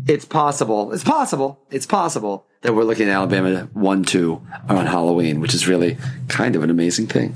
it's 0.06 0.24
possible. 0.24 0.92
It's 0.92 1.04
possible. 1.04 1.60
It's 1.70 1.86
possible 1.86 2.46
that 2.66 2.72
we're 2.72 2.82
looking 2.82 3.08
at 3.08 3.14
Alabama 3.14 3.68
one 3.74 4.02
two 4.02 4.42
on 4.68 4.86
Halloween, 4.86 5.38
which 5.38 5.54
is 5.54 5.68
really 5.68 5.96
kind 6.26 6.56
of 6.56 6.64
an 6.64 6.70
amazing 6.70 7.06
thing. 7.06 7.32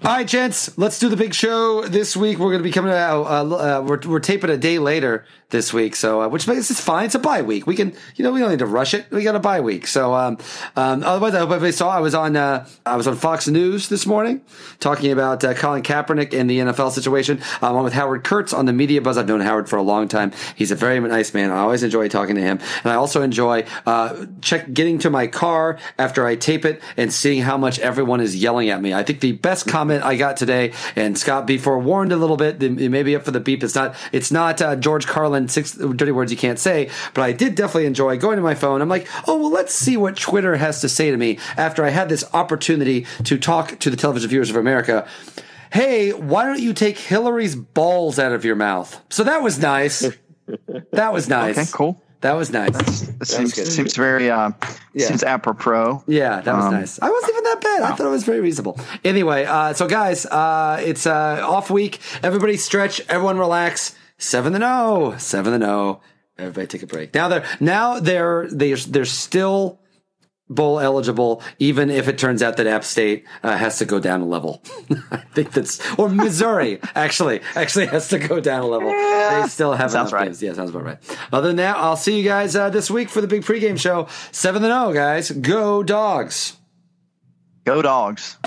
All 0.00 0.10
right, 0.10 0.26
gents, 0.26 0.76
let's 0.76 0.98
do 0.98 1.08
the 1.08 1.16
big 1.16 1.32
show 1.32 1.82
this 1.82 2.16
week. 2.16 2.38
We're 2.38 2.48
going 2.48 2.58
to 2.58 2.64
be 2.64 2.72
coming 2.72 2.92
out. 2.92 3.22
Uh, 3.22 3.54
uh, 3.54 3.82
we're 3.82 4.00
we're 4.00 4.20
taping 4.20 4.50
a 4.50 4.56
day 4.56 4.80
later 4.80 5.24
this 5.52 5.72
week, 5.72 5.94
so 5.94 6.22
uh, 6.22 6.28
which 6.28 6.48
makes 6.48 6.70
it's 6.70 6.80
fine. 6.80 7.04
It's 7.04 7.14
a 7.14 7.20
bye 7.20 7.42
week. 7.42 7.66
We 7.66 7.76
can, 7.76 7.94
you 8.16 8.24
know, 8.24 8.32
we 8.32 8.40
don't 8.40 8.50
need 8.50 8.58
to 8.60 8.66
rush 8.66 8.94
it. 8.94 9.06
We 9.10 9.22
got 9.22 9.36
a 9.36 9.40
bye 9.40 9.60
week, 9.60 9.86
so 9.86 10.14
um, 10.14 10.38
um, 10.74 11.04
otherwise, 11.04 11.34
I 11.34 11.38
hope 11.38 11.50
everybody 11.50 11.70
saw. 11.72 11.90
I 11.90 12.00
was 12.00 12.16
on 12.16 12.34
uh, 12.36 12.66
I 12.84 12.96
was 12.96 13.06
on 13.06 13.14
Fox 13.14 13.46
News 13.46 13.88
this 13.88 14.04
morning 14.04 14.40
talking 14.80 15.12
about 15.12 15.44
uh, 15.44 15.54
Colin 15.54 15.82
Kaepernick 15.82 16.32
and 16.32 16.50
the 16.50 16.58
NFL 16.58 16.90
situation. 16.90 17.40
I'm 17.60 17.76
on 17.76 17.84
with 17.84 17.92
Howard 17.92 18.24
Kurtz 18.24 18.52
on 18.52 18.66
the 18.66 18.72
Media 18.72 19.00
Buzz. 19.00 19.16
I've 19.16 19.28
known 19.28 19.40
Howard 19.40 19.68
for 19.68 19.76
a 19.76 19.82
long 19.82 20.08
time. 20.08 20.32
He's 20.56 20.72
a 20.72 20.76
very 20.76 20.98
nice 20.98 21.32
man. 21.32 21.52
I 21.52 21.58
always 21.58 21.84
enjoy 21.84 22.08
talking 22.08 22.34
to 22.34 22.42
him, 22.42 22.58
and 22.82 22.92
I 22.92 22.96
also 22.96 23.22
enjoy 23.22 23.66
uh, 23.86 24.26
check 24.40 24.72
getting 24.72 24.98
to 25.00 25.10
my 25.10 25.28
car 25.28 25.78
after 25.98 26.26
I 26.26 26.34
tape 26.34 26.64
it 26.64 26.82
and 26.96 27.12
seeing 27.12 27.42
how 27.42 27.56
much 27.56 27.78
everyone 27.78 28.20
is 28.20 28.34
yelling 28.34 28.70
at 28.70 28.80
me. 28.80 28.94
I 28.94 29.04
think 29.04 29.20
the 29.20 29.32
best 29.32 29.68
comment 29.82 30.04
I 30.04 30.16
got 30.16 30.36
today, 30.36 30.72
and 30.94 31.18
Scott 31.18 31.44
be 31.44 31.58
forewarned 31.58 32.12
a 32.12 32.16
little 32.16 32.36
bit. 32.36 32.62
It 32.62 32.88
may 32.88 33.02
be 33.02 33.16
up 33.16 33.24
for 33.24 33.32
the 33.32 33.40
beep. 33.40 33.64
It's 33.64 33.74
not. 33.74 33.96
It's 34.12 34.30
not 34.30 34.62
uh, 34.62 34.76
George 34.76 35.06
Carlin 35.06 35.48
six 35.48 35.72
dirty 35.72 36.12
words 36.12 36.30
you 36.30 36.38
can't 36.38 36.58
say. 36.58 36.88
But 37.14 37.22
I 37.22 37.32
did 37.32 37.56
definitely 37.56 37.86
enjoy 37.86 38.16
going 38.16 38.36
to 38.36 38.42
my 38.42 38.54
phone. 38.54 38.80
I'm 38.80 38.88
like, 38.88 39.08
oh 39.26 39.38
well, 39.38 39.50
let's 39.50 39.74
see 39.74 39.96
what 39.96 40.16
Twitter 40.16 40.56
has 40.56 40.80
to 40.82 40.88
say 40.88 41.10
to 41.10 41.16
me 41.16 41.38
after 41.56 41.84
I 41.84 41.88
had 41.88 42.08
this 42.08 42.24
opportunity 42.32 43.06
to 43.24 43.38
talk 43.38 43.78
to 43.80 43.90
the 43.90 43.96
television 43.96 44.30
viewers 44.30 44.50
of 44.50 44.56
America. 44.56 45.08
Hey, 45.72 46.12
why 46.12 46.44
don't 46.44 46.60
you 46.60 46.74
take 46.74 46.98
Hillary's 46.98 47.56
balls 47.56 48.18
out 48.18 48.32
of 48.32 48.44
your 48.44 48.56
mouth? 48.56 49.00
So 49.08 49.24
that 49.24 49.42
was 49.42 49.58
nice. 49.58 50.06
That 50.92 51.12
was 51.12 51.28
nice. 51.40 51.58
Okay, 51.58 51.70
cool. 51.72 52.02
That 52.22 52.32
was 52.36 52.50
nice. 52.50 53.02
It 53.02 53.26
seems 53.26 53.54
seems 53.54 53.94
very 53.96 54.30
uh, 54.30 54.52
Yeah. 54.94 55.06
seems 55.08 55.22
apropos. 55.22 56.02
Yeah, 56.06 56.40
that 56.40 56.54
was 56.56 56.64
Um, 56.66 56.74
nice. 56.74 56.98
I 57.02 57.10
wasn't 57.10 57.32
even 57.32 57.44
that 57.44 57.60
bad. 57.60 57.82
I 57.82 57.94
thought 57.94 58.06
it 58.06 58.10
was 58.10 58.24
very 58.24 58.40
reasonable. 58.40 58.78
Anyway, 59.04 59.44
uh, 59.44 59.72
so 59.74 59.86
guys, 59.88 60.24
uh, 60.26 60.80
it's 60.82 61.06
uh, 61.06 61.40
off 61.44 61.68
week. 61.70 61.98
Everybody 62.22 62.56
stretch. 62.56 63.00
Everyone 63.08 63.38
relax. 63.38 63.94
Seven 64.18 64.54
and 64.54 64.62
zero. 64.62 65.14
Seven 65.18 65.52
and 65.52 65.64
zero. 65.64 66.00
Everybody 66.38 66.66
take 66.68 66.82
a 66.82 66.86
break. 66.86 67.12
Now 67.14 67.28
they're 67.28 67.44
now 67.60 67.98
they're 68.00 68.46
they're 68.50 68.76
they're 68.76 69.04
still 69.04 69.78
bowl 70.54 70.80
eligible, 70.80 71.42
even 71.58 71.90
if 71.90 72.08
it 72.08 72.18
turns 72.18 72.42
out 72.42 72.56
that 72.56 72.66
App 72.66 72.84
State 72.84 73.24
uh, 73.42 73.56
has 73.56 73.78
to 73.78 73.84
go 73.84 73.98
down 73.98 74.20
a 74.20 74.26
level. 74.26 74.62
I 75.10 75.18
think 75.34 75.52
that's 75.52 75.80
or 75.98 76.08
Missouri 76.08 76.80
actually 76.94 77.40
actually 77.54 77.86
has 77.86 78.08
to 78.08 78.18
go 78.18 78.40
down 78.40 78.62
a 78.62 78.66
level. 78.66 78.90
they 78.90 79.48
still 79.48 79.72
have 79.72 79.90
sounds 79.90 80.10
enough 80.10 80.20
right. 80.20 80.24
games. 80.26 80.42
Yeah, 80.42 80.52
sounds 80.52 80.70
about 80.70 80.84
right. 80.84 81.18
Other 81.32 81.48
than 81.48 81.56
that, 81.56 81.76
I'll 81.76 81.96
see 81.96 82.18
you 82.18 82.24
guys 82.24 82.56
uh, 82.56 82.70
this 82.70 82.90
week 82.90 83.08
for 83.08 83.20
the 83.20 83.28
big 83.28 83.42
pregame 83.42 83.78
show. 83.78 84.08
Seven 84.30 84.64
and 84.64 84.72
zero, 84.72 84.92
guys. 84.92 85.30
Go 85.30 85.82
dogs. 85.82 86.56
Go 87.64 87.82
dogs. 87.82 88.38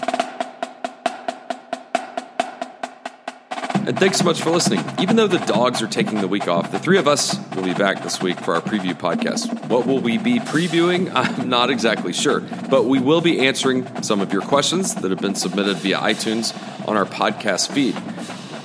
And 3.87 3.99
thanks 3.99 4.17
so 4.17 4.23
much 4.23 4.41
for 4.41 4.49
listening. 4.49 4.83
Even 4.99 5.15
though 5.15 5.27
the 5.27 5.37
dogs 5.37 5.79
are 5.83 5.87
taking 5.87 6.19
the 6.19 6.27
week 6.27 6.47
off, 6.47 6.71
the 6.71 6.79
three 6.79 6.97
of 6.97 7.07
us 7.07 7.37
will 7.55 7.61
be 7.61 7.75
back 7.75 8.01
this 8.01 8.19
week 8.19 8.39
for 8.39 8.55
our 8.55 8.61
preview 8.61 8.95
podcast. 8.95 9.69
What 9.69 9.85
will 9.85 9.99
we 9.99 10.17
be 10.17 10.39
previewing? 10.39 11.11
I'm 11.15 11.49
not 11.49 11.69
exactly 11.69 12.11
sure, 12.11 12.39
but 12.67 12.85
we 12.85 12.99
will 12.99 13.21
be 13.21 13.45
answering 13.45 14.01
some 14.01 14.21
of 14.21 14.33
your 14.33 14.41
questions 14.41 14.95
that 14.95 15.11
have 15.11 15.21
been 15.21 15.35
submitted 15.35 15.77
via 15.77 15.99
iTunes 15.99 16.51
on 16.87 16.97
our 16.97 17.05
podcast 17.05 17.71
feed. 17.71 17.93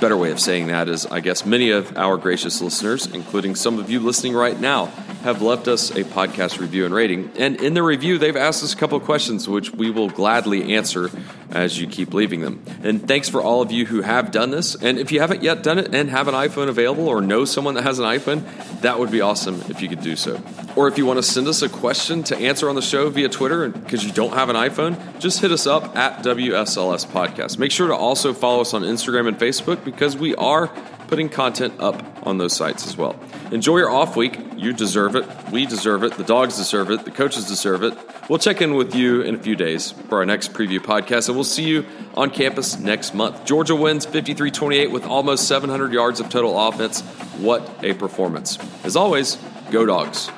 Better 0.01 0.17
way 0.17 0.31
of 0.31 0.41
saying 0.41 0.69
that 0.69 0.89
is, 0.89 1.05
I 1.05 1.21
guess 1.21 1.45
many 1.45 1.69
of 1.69 1.99
our 1.99 2.17
gracious 2.17 2.63
listeners, 2.63 3.05
including 3.05 3.57
some 3.57 3.79
of 3.79 3.91
you 3.91 4.01
listening 4.01 4.33
right 4.33 4.59
now, 4.59 4.87
have 5.23 5.43
left 5.43 5.69
us 5.69 5.91
a 5.91 6.05
podcast 6.05 6.59
review 6.59 6.87
and 6.87 6.95
rating. 6.95 7.31
And 7.37 7.61
in 7.61 7.75
the 7.75 7.83
review, 7.83 8.17
they've 8.17 8.37
asked 8.37 8.65
us 8.65 8.73
a 8.73 8.77
couple 8.79 8.99
questions, 9.01 9.47
which 9.47 9.71
we 9.71 9.91
will 9.91 10.09
gladly 10.09 10.75
answer 10.75 11.11
as 11.51 11.81
you 11.81 11.87
keep 11.87 12.15
leaving 12.15 12.41
them. 12.41 12.63
And 12.83 13.07
thanks 13.07 13.29
for 13.29 13.43
all 13.43 13.63
of 13.63 13.73
you 13.73 13.87
who 13.87 14.03
have 14.03 14.31
done 14.31 14.51
this. 14.51 14.75
And 14.75 14.99
if 14.99 15.13
you 15.13 15.21
haven't 15.21 15.43
yet 15.43 15.63
done 15.63 15.79
it 15.79 15.95
and 15.95 16.11
have 16.11 16.29
an 16.29 16.35
iPhone 16.35 16.69
available 16.69 17.09
or 17.09 17.21
know 17.21 17.45
someone 17.45 17.75
that 17.75 17.83
has 17.83 17.99
an 17.99 18.05
iPhone, 18.05 18.43
that 18.83 18.99
would 18.99 19.11
be 19.11 19.21
awesome 19.21 19.63
if 19.69 19.83
you 19.83 19.89
could 19.89 20.03
do 20.03 20.17
so. 20.17 20.41
Or 20.77 20.89
if 20.89 20.99
you 20.99 21.07
want 21.07 21.19
to 21.19 21.23
send 21.23 21.49
us 21.49 21.63
a 21.63 21.69
question 21.69 22.23
to 22.25 22.37
answer 22.37 22.69
on 22.69 22.75
the 22.75 22.83
show 22.83 23.11
via 23.11 23.29
Twitter 23.29 23.69
because 23.69 24.05
you 24.05 24.13
don't 24.13 24.35
have 24.35 24.49
an 24.49 24.57
iPhone, 24.57 25.19
just 25.19 25.41
hit 25.41 25.51
us 25.51 25.67
up 25.67 25.97
at 25.97 26.23
WSLS 26.25 27.07
Podcast. 27.07 27.59
Make 27.59 27.73
sure 27.73 27.89
to 27.89 27.97
also 27.97 28.33
follow 28.33 28.61
us 28.61 28.73
on 28.75 28.83
Instagram 28.83 29.29
and 29.29 29.39
Facebook 29.39 29.85
because 29.85 30.17
we 30.17 30.35
are 30.37 30.69
putting 31.09 31.29
content 31.29 31.75
up 31.81 32.25
on 32.25 32.39
those 32.39 32.55
sites 32.55 32.87
as 32.87 32.97
well. 32.97 33.19
Enjoy 33.51 33.79
your 33.79 33.91
off 33.91 34.15
week. 34.15 34.39
You 34.57 34.73
deserve 34.73 35.17
it. 35.17 35.27
We 35.51 35.67
deserve 35.67 36.05
it. 36.05 36.15
The 36.15 36.23
dogs 36.23 36.57
deserve 36.57 36.91
it. 36.93 37.05
The 37.05 37.11
coaches 37.11 37.47
deserve 37.47 37.83
it. 37.83 37.95
We'll 38.29 38.39
check 38.39 38.63
in 38.63 38.75
with 38.77 38.95
you 38.95 39.23
in 39.23 39.35
a 39.35 39.39
few 39.39 39.57
days 39.57 39.91
for 39.91 40.19
our 40.19 40.27
next 40.27 40.53
preview 40.53 40.79
podcast, 40.79 41.29
and 41.29 41.37
we'll 41.41 41.45
see 41.47 41.65
you 41.65 41.87
on 42.19 42.29
campus 42.29 42.79
next 42.79 43.15
month. 43.15 43.47
Georgia 43.47 43.75
wins 43.75 44.05
53 44.05 44.51
28 44.51 44.91
with 44.91 45.07
almost 45.07 45.49
700 45.49 45.91
yards 45.91 46.21
of 46.21 46.29
total 46.29 46.59
offense. 46.69 47.01
What 47.39 47.83
a 47.83 47.95
performance. 47.95 48.59
As 48.85 48.95
always, 48.95 49.39
go 49.71 49.87
dogs. 49.87 50.29